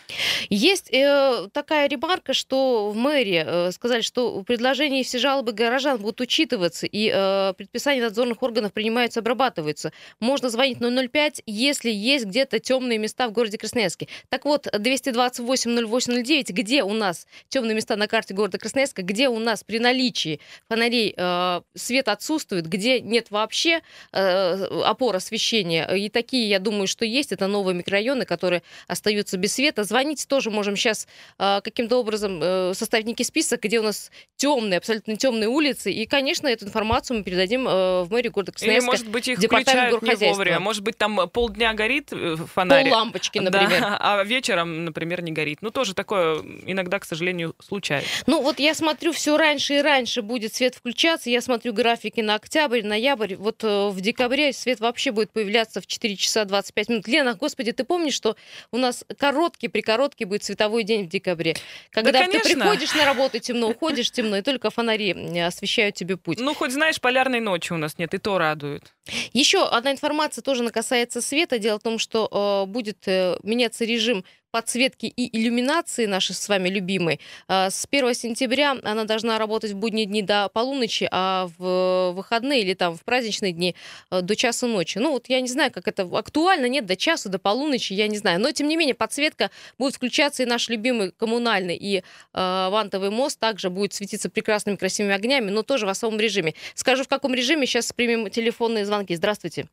Есть 0.49 0.93
э, 0.93 1.49
такая 1.53 1.76
такая 1.77 1.89
ремарка, 1.89 2.33
что 2.33 2.91
в 2.91 2.97
мэрии 2.97 3.45
э, 3.47 3.71
сказали, 3.73 4.01
что 4.01 4.43
предложения 4.45 5.03
и 5.03 5.05
все 5.05 5.19
жалобы 5.19 5.53
горожан 5.53 5.99
будут 5.99 6.23
учитываться, 6.23 6.87
и 6.87 7.13
э, 7.15 7.53
предписания 7.55 8.01
надзорных 8.01 8.43
органов 8.43 8.73
принимаются, 8.73 9.21
обрабатываются. 9.21 9.93
Можно 10.19 10.49
звонить 10.49 10.79
005, 10.79 11.43
если 11.45 11.91
есть 11.91 12.25
где-то 12.25 12.61
темные 12.61 12.99
места 12.99 13.29
в 13.29 13.33
городе 13.33 13.59
Красноярске. 13.59 14.09
Так 14.31 14.47
вот, 14.47 14.67
228-08-09, 14.67 16.53
где 16.53 16.83
у 16.83 16.95
нас 16.95 17.27
темные 17.49 17.75
места 17.75 17.97
на 17.97 18.07
карте 18.07 18.33
города 18.33 18.57
Красноярска, 18.57 19.03
где 19.03 19.29
у 19.29 19.39
нас 19.39 19.63
при 19.63 19.79
наличии 19.79 20.41
фонарей 20.69 21.13
э, 21.15 21.61
свет 21.75 22.09
отсутствует, 22.09 22.67
где 22.67 23.01
нет 23.01 23.31
вообще 23.31 23.83
э, 24.13 24.65
опор 24.83 25.17
освещения. 25.17 25.87
И 25.95 26.09
такие, 26.09 26.49
я 26.49 26.59
думаю, 26.59 26.87
что 26.87 27.05
есть. 27.05 27.33
Это 27.33 27.49
новые 27.49 27.75
микрорайоны, 27.75 28.25
которые 28.25 28.63
остаются 28.89 29.37
без 29.37 29.53
света. 29.53 29.85
Звонить 29.85 30.27
тоже 30.27 30.51
можем 30.51 30.77
сейчас 30.77 31.07
э, 31.39 31.61
каким-то 31.67 31.99
образом 31.99 32.41
э, 32.41 32.75
составить 32.75 33.07
некий 33.07 33.25
список, 33.25 33.61
где 33.61 33.81
у 33.81 33.83
нас 33.83 34.13
темные, 34.37 34.79
абсолютно 34.79 35.17
темные 35.17 35.49
улицы. 35.49 35.91
И, 35.91 36.07
конечно, 36.07 36.47
эту 36.47 36.65
информацию 36.67 37.19
мы 37.19 37.25
передадим 37.25 37.67
э, 37.67 38.03
в 38.03 38.09
мэрию 38.11 38.33
города 38.33 38.53
Красноярска. 38.53 38.79
Или, 38.79 38.87
может 38.87 39.09
быть, 39.09 39.29
их 39.29 39.39
включают 39.39 40.01
не 40.03 40.15
вовремя. 40.15 40.61
Может 40.61 40.85
быть, 40.85 40.97
там 40.97 41.29
полдня 41.29 41.75
горит 41.75 42.13
э, 42.13 42.37
фонарь. 42.55 42.85
Пол 42.85 42.93
лампочки, 42.93 43.39
например. 43.41 43.81
Да, 43.81 43.99
а 44.01 44.23
вечером, 44.23 44.85
например, 44.85 45.23
не 45.23 45.33
горит. 45.33 45.59
Ну, 45.61 45.71
тоже 45.71 45.95
такое 45.95 46.39
иногда, 46.67 47.01
к 47.01 47.05
сожалению, 47.05 47.57
случается. 47.59 48.09
Ну, 48.27 48.43
вот 48.43 48.61
я 48.61 48.75
смотрю, 48.75 49.13
все 49.13 49.37
раньше 49.37 49.75
и 49.75 49.83
раньше 49.83 50.23
будет 50.23 50.55
свет 50.55 50.77
включаться. 50.77 51.31
Я 51.31 51.41
смотрю 51.41 51.73
графики 51.73 52.21
на 52.21 52.37
октябрь, 52.37 52.83
ноябрь. 52.83 53.35
Вот 53.35 53.65
в 53.65 54.01
декабре 54.01 54.53
свет 54.53 54.79
вообще 54.79 55.11
будет 55.11 55.33
появляться 55.33 55.81
в 55.81 55.87
4 55.87 56.15
часа 56.17 56.45
25 56.45 56.89
минут. 56.89 57.09
Лена, 57.09 57.35
господи, 57.35 57.73
ты 57.73 57.83
помнишь, 57.83 58.15
что 58.15 58.37
у 58.71 58.79
нас 58.79 59.05
короткий, 59.19 59.67
прикороткий 59.67 60.27
будет 60.27 60.45
световой 60.45 60.85
день 60.85 61.07
в 61.07 61.09
декабре? 61.09 61.56
Когда 61.91 62.13
Да, 62.13 62.27
ты 62.27 62.41
приходишь 62.41 62.95
на 62.95 63.05
работу 63.05 63.39
темно, 63.39 63.71
уходишь 63.71 64.11
темно, 64.11 64.37
и 64.37 64.43
только 64.43 64.71
фонари 64.71 65.13
освещают 65.41 65.95
тебе 65.95 66.17
путь. 66.17 66.39
Ну, 66.39 66.55
хоть 66.55 66.73
знаешь, 66.73 67.01
полярной 67.01 67.41
ночи 67.41 67.73
у 67.73 67.77
нас 67.77 67.99
нет, 67.99 68.13
и 68.15 68.19
то 68.19 68.39
радует. 68.39 68.95
Еще 69.33 69.67
одна 69.67 69.93
информация 69.93 70.43
тоже 70.43 70.69
касается 70.71 71.21
света. 71.21 71.59
Дело 71.59 71.79
в 71.79 71.83
том, 71.83 71.99
что 71.99 72.65
э, 72.67 72.71
будет 72.71 73.07
э, 73.07 73.39
меняться 73.43 73.85
режим 73.85 74.25
подсветки 74.51 75.07
и 75.07 75.39
иллюминации 75.39 76.07
нашей 76.07 76.35
с 76.35 76.49
вами 76.49 76.69
любимой. 76.69 77.21
Э, 77.49 77.71
с 77.71 77.87
1 77.91 78.15
сентября 78.15 78.77
она 78.83 79.05
должна 79.05 79.39
работать 79.39 79.73
в 79.73 79.77
будние 79.77 80.07
дни 80.07 80.23
до 80.23 80.49
полуночи, 80.49 81.09
а 81.11 81.49
в 81.59 82.13
выходные 82.15 82.63
или 82.63 82.75
там 82.75 82.97
в 82.97 83.05
праздничные 83.05 83.53
дни 83.53 83.75
э, 84.11 84.23
до 84.23 84.37
часа 84.37 84.67
ночи. 84.67 84.99
Ну 84.99 85.13
вот 85.13 85.29
я 85.29 85.41
не 85.41 85.49
знаю, 85.49 85.71
как 85.71 85.89
это 85.89 86.03
актуально, 86.03 86.67
нет, 86.67 86.87
до 86.87 86.97
часа, 86.97 87.29
до 87.29 87.39
полуночи, 87.39 87.93
я 87.93 88.09
не 88.09 88.19
знаю. 88.19 88.41
Но 88.41 88.51
тем 88.53 88.69
не 88.69 88.77
менее 88.77 88.95
подсветка 88.95 89.51
будет 89.79 89.95
включаться 89.95 90.43
и 90.43 90.47
наш 90.47 90.69
любимый 90.69 91.13
коммунальный 91.13 91.77
и 91.77 91.99
э, 91.99 92.03
вантовый 92.33 93.11
мост 93.11 93.39
также 93.39 93.71
будет 93.71 93.93
светиться 93.93 94.31
прекрасными 94.31 94.77
красивыми 94.77 95.15
огнями, 95.15 95.51
но 95.51 95.63
тоже 95.63 95.87
в 95.87 95.89
особом 95.89 96.19
режиме. 96.21 96.55
Скажу, 96.75 97.05
в 97.05 97.09
каком 97.09 97.35
режиме. 97.35 97.67
Сейчас 97.67 97.93
примем 97.93 98.31
телефонные 98.31 98.87
звонки. 98.87 99.15
Здравствуйте. 99.15 99.67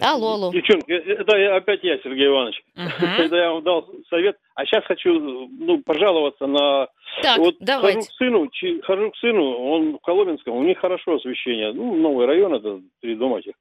Алло, 0.00 0.32
алло. 0.34 0.52
Девчонки, 0.52 0.90
э, 0.92 1.14
это 1.14 1.56
опять 1.56 1.82
я, 1.82 1.98
Сергей 1.98 2.26
Иванович. 2.26 2.62
Мгм. 2.74 2.88
Это 3.18 3.36
я 3.36 3.52
вам 3.52 3.62
дал 3.62 3.88
совет. 4.10 4.36
А 4.54 4.64
сейчас 4.66 4.84
хочу 4.84 5.48
ну, 5.58 5.82
пожаловаться 5.84 6.46
на... 6.46 6.88
Так, 7.22 7.38
вот 7.38 7.54
давайте. 7.60 7.98
хожу 8.00 8.08
к 8.08 8.12
сыну, 8.12 8.48
чи- 8.52 8.80
хожу 8.82 9.10
к 9.10 9.16
сыну, 9.16 9.56
он 9.58 9.94
в 9.96 10.00
Коломенском, 10.00 10.54
у 10.54 10.62
них 10.64 10.78
хорошо 10.78 11.14
освещение. 11.16 11.72
Ну, 11.72 11.94
новый 11.96 12.26
район, 12.26 12.54
это 12.54 12.80
три 13.00 13.14
дома 13.14 13.38
этих. 13.38 13.54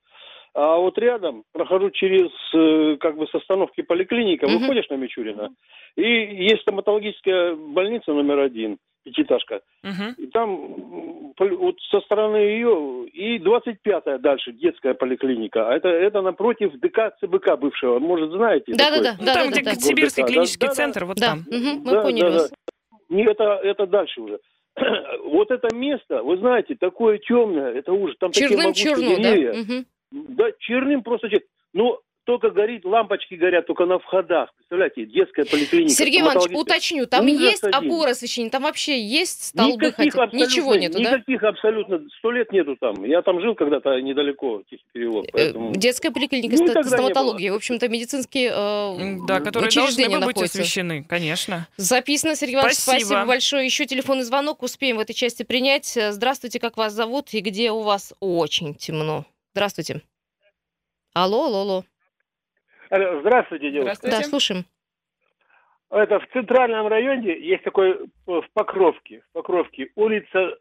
А 0.53 0.77
вот 0.77 0.97
рядом 0.97 1.43
прохожу 1.53 1.89
через, 1.91 2.29
э, 2.53 2.97
как 2.97 3.17
бы, 3.17 3.27
с 3.27 3.35
остановки 3.35 3.81
поликлиника, 3.81 4.47
Мгм. 4.47 4.59
выходишь 4.59 4.89
на 4.89 4.95
Мичурина, 4.95 5.49
и 5.97 6.01
есть 6.45 6.61
стоматологическая 6.61 7.55
больница 7.55 8.13
номер 8.13 8.39
один, 8.39 8.77
пятиэтажка. 9.05 9.61
Мгм. 9.83 10.15
И 10.17 10.27
там 10.27 11.33
вот 11.37 11.75
со 11.91 12.01
стороны 12.01 12.37
ее 12.37 13.07
и 13.07 13.37
25-я 13.39 14.17
дальше 14.17 14.51
детская 14.51 14.93
поликлиника. 14.93 15.69
А 15.69 15.75
это, 15.75 15.87
это 15.87 16.21
напротив 16.21 16.73
ДК 16.79 17.13
ЦБК 17.21 17.57
бывшего. 17.59 17.99
Может, 17.99 18.31
знаете? 18.31 18.73
Да-да-да. 18.73 19.11
такой? 19.13 19.25
Ну, 19.25 19.33
там, 19.33 19.49
Да-да-да. 19.49 19.61
где 19.61 19.63
да. 19.63 19.75
Сибирский 19.75 20.23
Да, 20.23 20.27
да, 20.27 20.33
клинический 20.33 20.67
да, 20.67 20.71
да. 20.71 20.75
центр, 20.75 21.05
вот 21.05 21.17
Да, 21.17 21.25
там. 21.27 21.39
мгм, 21.49 21.81
мы 21.85 21.91
Да, 21.91 22.01
поняли 22.01 22.31
да, 22.31 22.47
да. 22.49 22.55
Не, 23.09 23.23
это, 23.23 23.43
это 23.63 23.85
дальше 23.87 24.21
уже. 24.21 24.39
Вот 25.25 25.51
это 25.51 25.73
место, 25.75 26.23
вы 26.23 26.37
знаете, 26.37 26.75
такое 26.75 27.17
темное, 27.19 27.73
это 27.73 27.93
ужас. 27.93 28.17
Там 28.19 28.31
такие 28.31 28.49
Черным 28.49 28.63
могучие 28.65 28.95
черно, 28.95 29.09
да? 29.09 29.15
деревья. 29.15 29.53
Мгм. 29.53 29.85
Да, 30.35 30.45
черным 30.59 31.03
просто 31.03 31.27
чер- 31.27 31.43
Ну, 31.73 31.99
только 32.25 32.49
горит, 32.49 32.83
лампочки 32.85 33.35
горят 33.35 33.67
только 33.67 33.85
на 33.85 33.99
входах. 33.99 34.49
Представляете, 34.57 35.05
детская 35.05 35.45
поликлиника. 35.45 35.93
Сергей 35.93 36.21
Иванович, 36.21 36.51
уточню, 36.53 37.05
там 37.05 37.25
Ужас 37.25 37.39
есть 37.39 37.63
опоры 37.63 38.11
освещения, 38.11 38.49
там 38.49 38.63
вообще 38.63 38.99
есть 38.99 39.49
столбы 39.49 39.87
Никаких 39.87 40.13
хотя 40.13 40.35
Ничего 40.35 40.75
нету, 40.75 41.01
да? 41.01 41.11
Никаких 41.11 41.43
абсолютно, 41.43 42.01
сто 42.17 42.31
лет 42.31 42.51
нету 42.51 42.75
там. 42.79 43.05
Я 43.05 43.21
там 43.21 43.39
жил 43.41 43.55
когда-то 43.55 43.99
недалеко, 44.01 44.63
Тихий 44.69 44.83
перевод. 44.91 45.27
Э, 45.27 45.31
Поэтому... 45.33 45.71
Детская 45.75 46.11
поликлиника, 46.11 46.57
было. 46.57 46.83
стоматология, 46.83 47.51
в 47.51 47.55
общем-то, 47.55 47.87
медицинские 47.87 48.51
э, 48.53 49.17
Да, 49.27 49.39
которые 49.39 49.69
должны 49.69 49.83
учреждения 49.83 50.19
бы 50.19 50.25
быть 50.25 50.41
освещены, 50.41 51.03
конечно. 51.03 51.67
Записано, 51.77 52.35
Сергей 52.35 52.55
Иванович, 52.55 52.77
Спасибо. 52.77 53.07
спасибо 53.07 53.25
большое. 53.27 53.65
Еще 53.65 53.85
телефонный 53.85 54.23
звонок 54.23 54.63
успеем 54.63 54.97
в 54.97 54.99
этой 54.99 55.13
части 55.13 55.43
принять. 55.43 55.95
Э, 55.95 56.11
Здравствуйте, 56.11 56.59
как 56.59 56.75
вас 56.77 56.93
зовут 56.93 57.33
и 57.33 57.39
где 57.39 57.71
у 57.71 57.81
вас 57.81 58.13
очень 58.19 58.73
темно? 58.73 59.25
Здравствуйте. 59.53 60.01
Алло, 61.13 61.45
алло, 61.45 61.61
алло. 61.61 61.85
Здравствуйте, 62.89 63.71
девушка. 63.71 63.95
Здравствуйте. 63.95 64.17
Да, 64.17 64.23
слушаем. 64.23 64.65
Это 65.89 66.19
в 66.19 66.27
центральном 66.33 66.87
районе 66.87 67.37
есть 67.39 67.63
такой 67.63 67.91
э, 67.91 67.97
в 68.25 68.45
Покровке, 68.53 69.21
в 69.29 69.33
Покровке 69.33 69.89
улица 69.95 70.57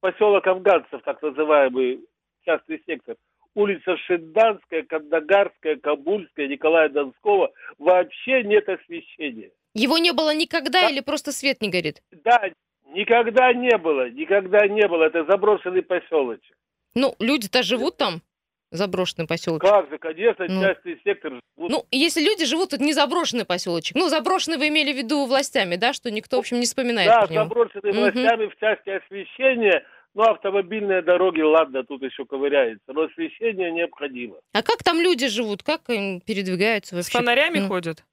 поселок 0.00 0.46
Афганцев, 0.46 1.02
так 1.04 1.20
называемый 1.22 2.00
частный 2.44 2.82
сектор. 2.86 3.16
Улица 3.54 3.96
Шенданская, 3.96 4.82
Кандагарская, 4.84 5.76
Кабульская, 5.76 6.46
Николая 6.46 6.88
Донского. 6.88 7.50
Вообще 7.78 8.42
нет 8.44 8.68
освещения. 8.68 9.50
Его 9.74 9.98
не 9.98 10.12
было 10.12 10.34
никогда 10.34 10.82
Да. 10.82 10.90
или 10.90 11.00
просто 11.00 11.32
свет 11.32 11.60
не 11.60 11.68
горит? 11.68 12.02
Да, 12.24 12.40
никогда 12.86 13.52
не 13.52 13.76
было, 13.76 14.08
никогда 14.08 14.66
не 14.66 14.86
было. 14.88 15.04
Это 15.04 15.24
заброшенный 15.24 15.82
поселочек. 15.82 16.56
Ну, 16.94 17.14
люди-то 17.18 17.62
живут 17.62 17.96
там, 17.98 18.22
заброшенный 18.70 19.26
поселок. 19.26 19.60
Как 19.62 19.88
же, 19.90 19.98
конечно, 19.98 20.46
Ну. 20.48 20.62
частный 20.62 21.00
сектор. 21.04 21.40
Вот 21.56 21.70
Ну, 21.70 21.86
если 21.90 22.20
люди 22.22 22.44
живут, 22.44 22.72
это 22.72 22.82
не 22.82 22.92
заброшенный 22.92 23.44
поселочек. 23.44 23.96
Ну, 23.96 24.08
заброшенный 24.08 24.58
вы 24.58 24.68
имели 24.68 24.92
в 24.92 24.96
виду 24.96 25.26
властями, 25.26 25.76
да, 25.76 25.92
что 25.92 26.10
никто, 26.10 26.36
в 26.36 26.40
общем, 26.40 26.58
не 26.60 26.66
вспоминает 26.66 27.08
Да, 27.10 27.26
заброшенные 27.26 27.92
Мгм. 27.92 28.00
властями 28.02 28.46
в 28.46 28.56
части 28.58 28.90
освещения. 28.90 29.84
Ну, 30.14 30.22
автомобильные 30.24 31.02
дороги, 31.02 31.40
ладно, 31.40 31.84
тут 31.84 32.02
еще 32.02 32.24
ковыряется. 32.24 32.82
Но 32.92 33.02
освещение 33.02 33.70
необходимо. 33.70 34.36
А 34.52 34.62
как 34.62 34.82
там 34.82 35.00
люди 35.00 35.28
живут? 35.28 35.62
Как 35.62 35.88
им 35.88 36.20
передвигаются 36.20 36.94
С 36.94 37.06
вообще? 37.06 37.18
фонарями 37.18 37.58
Ну. 37.60 37.68
ходят. 37.68 38.04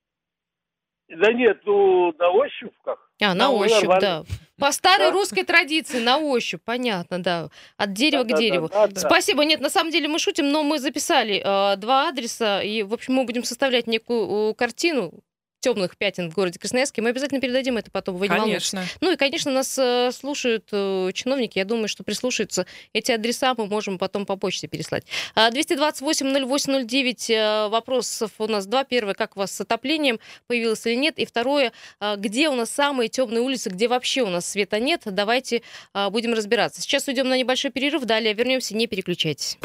Да 1.10 1.32
нет, 1.34 1.62
ну, 1.66 2.14
на 2.20 2.30
ощупь 2.30 2.74
как. 2.84 3.00
А, 3.22 3.34
на 3.34 3.48
Ну, 3.48 3.58
ощупь, 3.58 3.90
да. 4.02 4.24
По 4.60 4.72
старой 4.72 5.12
русской 5.12 5.44
традиции, 5.44 6.00
на 6.00 6.18
ощупь, 6.18 6.62
понятно, 6.66 7.22
да. 7.22 7.50
От 7.78 7.94
дерева 7.94 8.24
к 8.24 8.38
дереву. 8.38 8.72
Спасибо. 8.96 9.46
Нет, 9.46 9.62
на 9.62 9.70
самом 9.70 9.92
деле 9.92 10.08
мы 10.08 10.20
шутим, 10.20 10.50
но 10.50 10.64
мы 10.64 10.80
записали 10.80 11.42
э, 11.44 11.76
два 11.78 12.10
адреса, 12.10 12.62
и, 12.62 12.84
в 12.84 12.94
общем, 12.94 13.14
мы 13.14 13.26
будем 13.26 13.44
составлять 13.44 13.88
некую 13.88 14.52
э, 14.52 14.54
картину 14.56 15.14
темных 15.60 15.98
пятен 15.98 16.30
в 16.30 16.34
городе 16.34 16.60
Красноярске. 16.60 17.02
Мы 17.02 17.10
обязательно 17.10 17.42
передадим 17.42 17.78
это 17.78 17.92
потом. 17.92 18.16
Вы 18.18 18.28
не 18.28 18.38
волнуйтесь. 18.38 18.72
Конечно. 18.72 18.98
Ну 19.02 19.12
и, 19.12 19.16
конечно, 19.16 19.52
нас 19.52 19.78
э, 19.78 20.12
слушают 20.12 20.68
э, 20.72 21.12
чиновники. 21.14 21.58
Я 21.58 21.66
думаю, 21.66 21.88
что 21.88 22.04
прислушаются. 22.04 22.66
Эти 22.94 23.12
адреса 23.12 23.54
мы 23.58 23.68
можем 23.68 23.98
потом 23.98 24.26
по 24.26 24.36
почте 24.36 24.68
переслать. 24.68 25.06
А, 25.36 25.50
228-08-09 25.52 27.34
э, 27.34 27.68
вопросов 27.70 28.32
у 28.38 28.48
нас 28.48 28.66
два. 28.66 28.84
Первое, 28.84 29.14
как 29.14 29.36
у 29.36 29.40
вас 29.40 29.52
с 29.52 29.62
отоплением, 29.62 30.20
появилось 30.48 30.86
или 30.86 30.96
нет? 30.96 31.20
И 31.20 31.26
второе, 31.26 31.72
а, 32.00 32.16
где 32.16 32.50
у 32.50 32.56
нас 32.56 32.70
самые 32.70 33.10
темные 33.10 33.42
улицы, 33.42 33.70
где 33.70 33.88
вообще 33.88 34.22
у 34.22 34.30
нас 34.30 34.48
света 34.48 34.80
нет? 34.80 35.02
Давайте 35.06 35.62
а, 35.94 36.10
будем 36.10 36.34
разбираться. 36.34 36.82
Сейчас 36.82 37.08
уйдем 37.08 37.28
на 37.28 37.38
небольшой 37.38 37.72
перерыв. 37.72 38.06
Далее 38.06 38.34
вернемся. 38.34 38.76
Не 38.76 38.88
переключайтесь. 38.88 39.58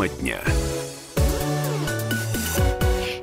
Тема 0.00 0.08
дня. 0.08 0.59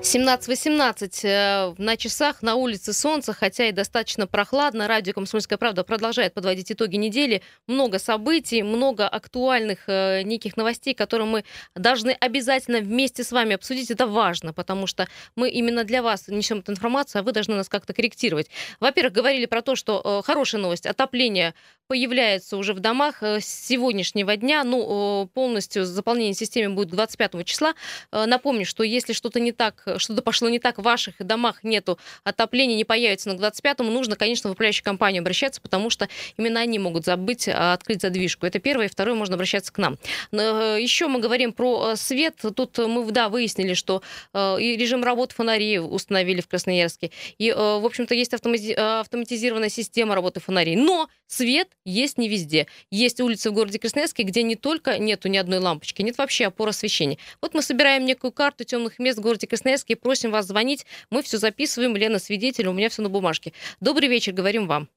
17.18 0.08 1.20
э, 1.24 1.74
на 1.78 1.98
часах, 1.98 2.42
на 2.42 2.56
улице 2.56 2.94
солнце, 2.94 3.34
хотя 3.34 3.68
и 3.68 3.74
достаточно 3.74 4.26
прохладно. 4.26 4.88
Радио 4.88 5.12
«Комсомольская 5.12 5.58
правда» 5.58 5.84
продолжает 5.84 6.34
подводить 6.34 6.72
итоги 6.72 6.96
недели. 6.96 7.42
Много 7.68 8.00
событий, 8.00 8.64
много 8.64 9.06
актуальных 9.06 9.80
э, 9.88 10.22
неких 10.22 10.56
новостей, 10.56 10.94
которые 10.94 11.28
мы 11.28 11.44
должны 11.76 12.12
обязательно 12.12 12.80
вместе 12.80 13.26
с 13.26 13.34
вами 13.34 13.56
обсудить. 13.56 13.92
Это 13.92 14.08
важно, 14.08 14.54
потому 14.54 14.88
что 14.88 15.10
мы 15.36 15.50
именно 15.50 15.84
для 15.84 16.02
вас 16.02 16.30
несем 16.30 16.60
эту 16.60 16.72
информацию, 16.72 17.20
а 17.20 17.24
вы 17.24 17.34
должны 17.34 17.56
нас 17.56 17.68
как-то 17.68 17.94
корректировать. 17.94 18.50
Во-первых, 18.80 19.12
говорили 19.12 19.46
про 19.46 19.62
то, 19.62 19.76
что 19.76 20.02
э, 20.22 20.26
хорошая 20.26 20.62
новость, 20.62 20.86
отопление 20.86 21.54
появляется 21.88 22.56
уже 22.56 22.74
в 22.74 22.80
домах 22.80 23.24
с 23.24 23.46
сегодняшнего 23.46 24.36
дня. 24.36 24.64
Ну, 24.66 25.30
полностью 25.34 25.86
заполнение 25.86 26.34
системы 26.34 26.76
будет 26.76 26.90
к 26.90 26.92
25 26.92 27.46
числа. 27.46 27.76
Напомню, 28.12 28.66
что 28.66 28.84
если 28.84 29.14
что-то 29.14 29.40
не 29.40 29.54
так, 29.54 29.88
что-то 30.00 30.22
пошло 30.22 30.50
не 30.50 30.60
так 30.60 30.78
в 30.78 30.82
ваших 30.82 31.16
домах, 31.20 31.64
нету 31.64 32.00
отопления, 32.24 32.76
не 32.76 32.86
появится 32.86 33.30
на 33.30 33.40
25-му, 33.40 33.92
нужно, 33.92 34.16
конечно, 34.16 34.50
в 34.50 34.54
управляющую 34.54 34.84
компанию 34.84 35.22
обращаться, 35.22 35.62
потому 35.62 35.90
что 35.90 36.08
именно 36.38 36.60
они 36.60 36.80
могут 36.80 37.06
забыть 37.06 37.48
а, 37.48 37.74
открыть 37.74 38.02
задвижку. 38.02 38.46
Это 38.46 38.60
первое. 38.60 38.86
И 38.88 38.90
второе, 38.90 39.16
можно 39.16 39.36
обращаться 39.36 39.72
к 39.72 39.78
нам. 39.78 39.98
Но, 40.32 40.76
э, 40.76 40.82
Еще 40.82 41.08
мы 41.08 41.20
говорим 41.20 41.54
про 41.54 41.92
э, 41.92 41.96
свет. 41.96 42.36
Тут 42.56 42.78
мы, 42.78 43.10
да, 43.12 43.30
выяснили, 43.30 43.74
что 43.74 44.02
э, 44.34 44.58
и 44.60 44.76
режим 44.76 45.04
работы 45.04 45.36
фонарей 45.36 45.80
установили 45.80 46.42
в 46.42 46.48
Красноярске. 46.48 47.12
И, 47.38 47.52
в 47.52 47.86
общем-то, 47.86 48.14
есть 48.14 48.34
автомати- 48.34 48.74
автоматизированная 48.74 49.70
система 49.70 50.16
работы 50.16 50.40
фонарей. 50.40 50.76
Но 50.76 51.10
свет 51.28 51.70
есть 51.86 52.18
не 52.18 52.28
везде. 52.28 52.68
Есть 52.92 53.20
улицы 53.22 53.52
в 53.52 53.54
городе 53.54 53.80
Красноярске, 53.80 54.24
где 54.24 54.44
не 54.44 54.56
только 54.56 54.98
нету 54.98 55.28
ни 55.28 55.38
одной 55.38 55.60
лампочки, 55.60 56.02
нет 56.02 56.18
вообще 56.18 56.48
опор 56.48 56.70
освещения. 56.70 57.18
Вот 57.42 57.54
мы 57.54 57.62
собираем 57.62 58.06
некую 58.06 58.32
карту 58.32 58.64
темных 58.64 59.00
мест 59.00 59.20
в 59.20 59.22
городе 59.22 59.48
Красноярске 59.48 59.77
и 59.88 59.96
просим 59.96 60.32
вас 60.32 60.46
звонить. 60.48 60.86
Мы 61.10 61.22
все 61.22 61.38
записываем. 61.38 61.96
Лена 61.96 62.20
свидетель, 62.20 62.68
у 62.68 62.74
меня 62.74 62.90
все 62.90 63.02
на 63.02 63.10
бумажке. 63.10 63.54
Добрый 63.80 64.08
вечер, 64.10 64.34
говорим 64.34 64.68
вам. 64.68 64.88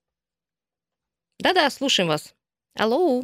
Да-да, 1.38 1.68
слушаем 1.70 2.08
вас. 2.08 2.34
Алло. 2.78 3.22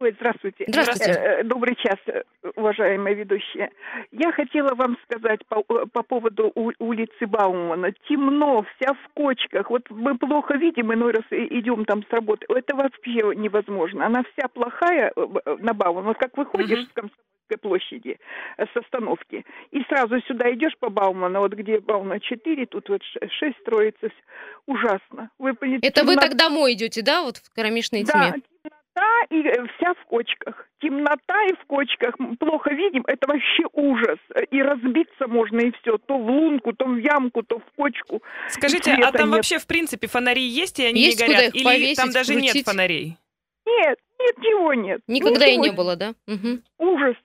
Ой, 0.00 0.12
здравствуйте. 0.18 0.64
Здравствуйте. 0.66 1.12
Э, 1.12 1.40
э, 1.40 1.44
Добрый 1.44 1.76
час, 1.76 1.96
э, 2.06 2.22
уважаемые 2.56 3.14
ведущие. 3.14 3.70
Я 4.10 4.32
хотела 4.32 4.74
вам 4.74 4.96
сказать 5.04 5.46
по, 5.46 5.62
по 5.62 6.02
поводу 6.02 6.50
улицы 6.80 7.26
Баумана. 7.26 7.92
Темно, 8.08 8.64
вся 8.64 8.94
в 8.94 9.08
кочках. 9.14 9.70
Вот 9.70 9.88
мы 9.90 10.18
плохо 10.18 10.56
видим, 10.56 10.92
иной 10.92 11.12
раз 11.12 11.24
идем 11.30 11.84
там 11.84 12.02
с 12.02 12.10
работы. 12.10 12.46
Это 12.48 12.74
вообще 12.74 13.36
невозможно. 13.36 14.06
Она 14.06 14.24
вся 14.32 14.48
плохая 14.48 15.12
на 15.60 15.72
Баумана. 15.72 16.08
Вот 16.08 16.18
как 16.18 16.36
выходишь 16.36 16.80
Мгм. 16.80 16.86
с 16.88 16.92
Комсомольской 16.94 17.24
Советской 17.52 17.56
площади 17.56 18.18
э, 18.56 18.64
с 18.66 18.76
остановки. 18.76 19.44
И 19.70 19.82
сразу 19.88 20.20
сюда 20.22 20.52
идешь 20.52 20.76
по 20.78 20.88
Баумана, 20.90 21.40
вот 21.40 21.52
где 21.52 21.78
Баумана 21.80 22.20
4, 22.20 22.66
тут 22.66 22.88
вот 22.88 23.02
6 23.02 23.58
строится. 23.60 24.08
Ужасно. 24.66 25.30
Вы, 25.38 25.54
Это 25.82 26.04
вы 26.04 26.16
так 26.16 26.36
домой 26.36 26.74
идете, 26.74 27.02
да, 27.02 27.22
вот 27.22 27.38
в 27.38 27.54
кромешной 27.54 28.04
тьме? 28.04 28.12
Да, 28.12 28.32
темнота 28.32 29.24
и 29.30 29.42
э, 29.42 29.66
вся 29.76 29.94
в 29.94 30.04
кочках. 30.06 30.66
Темнота 30.80 31.44
и 31.48 31.54
в 31.54 31.66
кочках. 31.66 32.16
Плохо 32.38 32.70
видим, 32.72 33.04
это 33.06 33.28
вообще 33.28 33.64
ужас. 33.72 34.18
И 34.50 34.62
разбиться 34.62 35.26
можно, 35.26 35.60
и 35.60 35.72
все. 35.80 35.98
То 35.98 36.18
в 36.18 36.26
лунку, 36.26 36.72
то 36.72 36.86
в 36.86 36.96
ямку, 36.96 37.42
то 37.42 37.58
в 37.58 37.76
кочку. 37.76 38.22
Скажите, 38.48 38.92
а 38.92 39.12
там 39.12 39.28
нет. 39.28 39.36
вообще 39.36 39.58
в 39.58 39.66
принципе 39.66 40.06
фонари 40.06 40.42
есть, 40.42 40.78
и 40.80 40.84
они 40.84 41.00
есть 41.00 41.20
не 41.20 41.26
горят? 41.26 41.54
Или 41.54 41.64
повесить, 41.64 41.96
там 41.96 42.10
даже 42.10 42.32
крутить? 42.32 42.54
нет 42.54 42.64
фонарей? 42.64 43.16
Нет, 43.64 43.98
нет, 44.22 44.36
его 44.38 44.74
нет. 44.74 45.00
Никогда 45.06 45.46
Ничего 45.46 45.64
и 45.64 45.70
не 45.70 45.74
было, 45.74 45.96
да? 45.96 46.14
Угу. 46.26 46.60
Ужас. 46.78 47.16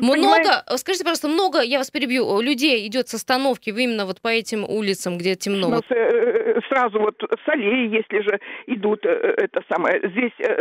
Много, 0.00 0.14
понимаете? 0.14 0.50
скажите, 0.76 1.04
просто 1.04 1.28
много, 1.28 1.60
я 1.60 1.78
вас 1.78 1.90
перебью, 1.90 2.40
людей 2.40 2.86
идет 2.86 3.08
с 3.08 3.14
остановки 3.14 3.70
именно 3.70 4.06
вот 4.06 4.20
по 4.20 4.28
этим 4.28 4.64
улицам, 4.64 5.18
где 5.18 5.34
темно? 5.34 5.68
Ну, 5.68 5.80
э, 5.94 6.60
сразу 6.68 6.98
вот 6.98 7.14
с 7.22 7.48
аллеи, 7.48 7.94
если 7.94 8.20
же 8.22 8.40
идут, 8.66 9.04
э, 9.04 9.08
это 9.08 9.62
самое, 9.68 10.00
здесь 10.10 10.32
э, 10.38 10.56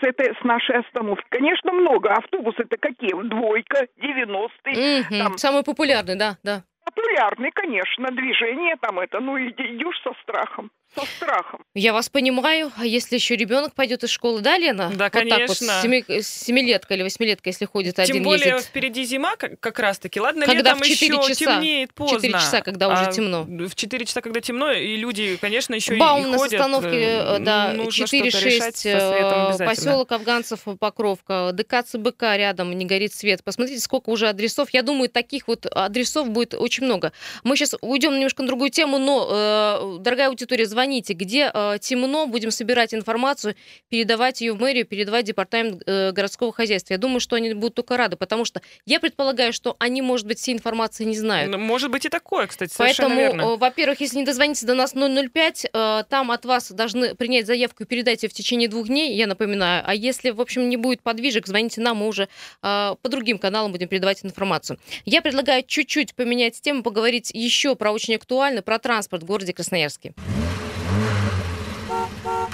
с, 0.00 0.02
этой, 0.02 0.34
с 0.40 0.44
нашей 0.44 0.76
остановки. 0.76 1.24
Конечно, 1.28 1.72
много. 1.72 2.10
Автобусы-то 2.10 2.76
какие? 2.76 3.12
Двойка, 3.28 3.86
90-й. 3.98 5.00
Угу. 5.00 5.22
Там... 5.22 5.38
Самый 5.38 5.62
популярный, 5.62 6.16
да, 6.16 6.36
да. 6.42 6.62
Популярный, 6.84 7.50
конечно, 7.52 8.06
движение 8.12 8.76
там 8.80 9.00
это, 9.00 9.18
ну 9.20 9.36
идешь 9.38 10.00
со 10.04 10.12
страхом 10.22 10.70
со 10.98 11.06
страхом. 11.06 11.64
Я 11.74 11.92
вас 11.92 12.08
понимаю. 12.08 12.72
А 12.76 12.86
если 12.86 13.16
еще 13.16 13.36
ребенок 13.36 13.74
пойдет 13.74 14.04
из 14.04 14.10
школы, 14.10 14.40
да, 14.40 14.56
Лена? 14.58 14.92
Да, 14.94 15.04
вот 15.04 15.12
конечно. 15.12 15.46
Так 15.46 15.48
вот, 15.48 15.82
семи, 15.82 16.04
семилетка 16.22 16.94
или 16.94 17.02
восьмилетка, 17.02 17.48
если 17.48 17.64
ходит 17.66 17.96
Тем 17.96 18.04
один 18.04 18.22
более 18.22 18.52
ездит. 18.52 18.68
впереди 18.68 19.04
зима 19.04 19.36
как, 19.36 19.60
как 19.60 19.78
раз-таки. 19.78 20.20
Ладно, 20.20 20.46
когда 20.46 20.72
летом 20.72 20.80
в 20.80 20.86
4 20.86 21.14
еще 21.14 21.28
часа, 21.28 21.56
темнеет 21.56 21.94
поздно. 21.94 22.18
4 22.18 22.32
часа, 22.34 22.60
когда 22.62 22.88
уже 22.88 23.02
а 23.02 23.12
темно. 23.12 23.44
В 23.44 23.74
4 23.74 24.06
часа, 24.06 24.20
когда 24.20 24.40
темно, 24.40 24.72
и 24.72 24.96
люди, 24.96 25.36
конечно, 25.40 25.74
еще 25.74 25.96
Баум 25.96 26.26
и 26.26 26.30
на 26.30 26.38
ходят. 26.38 26.60
остановке, 26.60 27.02
э, 27.02 27.38
да, 27.40 27.72
Нужно 27.72 28.04
4-6, 28.04 29.58
поселок 29.58 30.12
Афганцев, 30.12 30.60
Покровка, 30.78 31.50
ДК 31.52 31.84
ЦБК 31.84 32.22
рядом, 32.36 32.72
не 32.72 32.84
горит 32.84 33.14
свет. 33.14 33.42
Посмотрите, 33.44 33.80
сколько 33.80 34.10
уже 34.10 34.28
адресов. 34.28 34.70
Я 34.70 34.82
думаю, 34.82 35.08
таких 35.08 35.48
вот 35.48 35.66
адресов 35.70 36.30
будет 36.30 36.54
очень 36.54 36.84
много. 36.84 37.12
Мы 37.44 37.56
сейчас 37.56 37.74
уйдем 37.80 38.14
немножко 38.14 38.42
на 38.42 38.48
другую 38.48 38.70
тему, 38.70 38.98
но, 38.98 39.28
э, 39.30 39.96
дорогая 40.00 40.28
аудитория, 40.28 40.66
звоните, 40.86 41.14
где 41.14 41.50
э, 41.52 41.78
темно, 41.80 42.26
будем 42.26 42.50
собирать 42.52 42.94
информацию, 42.94 43.56
передавать 43.88 44.40
ее 44.40 44.52
в 44.52 44.60
мэрию, 44.60 44.86
передавать 44.86 45.24
в 45.24 45.26
департамент 45.26 45.82
э, 45.84 46.12
городского 46.12 46.52
хозяйства. 46.52 46.94
Я 46.94 46.98
думаю, 46.98 47.18
что 47.18 47.34
они 47.34 47.54
будут 47.54 47.74
только 47.74 47.96
рады, 47.96 48.16
потому 48.16 48.44
что 48.44 48.62
я 48.84 49.00
предполагаю, 49.00 49.52
что 49.52 49.74
они, 49.80 50.00
может 50.00 50.26
быть, 50.26 50.38
всей 50.38 50.54
информации 50.54 51.04
не 51.04 51.16
знают. 51.16 51.50
Ну, 51.50 51.58
может 51.58 51.90
быть 51.90 52.04
и 52.04 52.08
такое, 52.08 52.46
кстати, 52.46 52.72
Поэтому, 52.78 53.16
верно. 53.16 53.42
э, 53.42 53.56
во-первых, 53.56 54.00
если 54.00 54.18
не 54.18 54.24
дозвониться 54.24 54.64
до 54.64 54.74
нас 54.74 54.92
005, 54.94 55.66
э, 55.72 56.04
там 56.08 56.30
от 56.30 56.44
вас 56.44 56.70
должны 56.70 57.16
принять 57.16 57.46
заявку 57.46 57.82
и 57.82 57.86
передать 57.86 58.22
ее 58.22 58.28
в 58.28 58.32
течение 58.32 58.68
двух 58.68 58.86
дней, 58.86 59.16
я 59.16 59.26
напоминаю. 59.26 59.82
А 59.84 59.92
если, 59.92 60.30
в 60.30 60.40
общем, 60.40 60.68
не 60.68 60.76
будет 60.76 61.02
подвижек, 61.02 61.48
звоните 61.48 61.80
нам, 61.80 61.96
мы 61.96 62.06
уже 62.06 62.28
э, 62.62 62.94
по 63.02 63.08
другим 63.08 63.38
каналам 63.38 63.72
будем 63.72 63.88
передавать 63.88 64.24
информацию. 64.24 64.78
Я 65.04 65.20
предлагаю 65.20 65.64
чуть-чуть 65.66 66.14
поменять 66.14 66.60
тему, 66.60 66.84
поговорить 66.84 67.32
еще 67.34 67.74
про 67.74 67.90
очень 67.90 68.14
актуально, 68.14 68.62
про 68.62 68.78
транспорт 68.78 69.24
в 69.24 69.26
городе 69.26 69.52
Красноярске. 69.52 70.14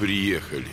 Приехали. 0.03 0.67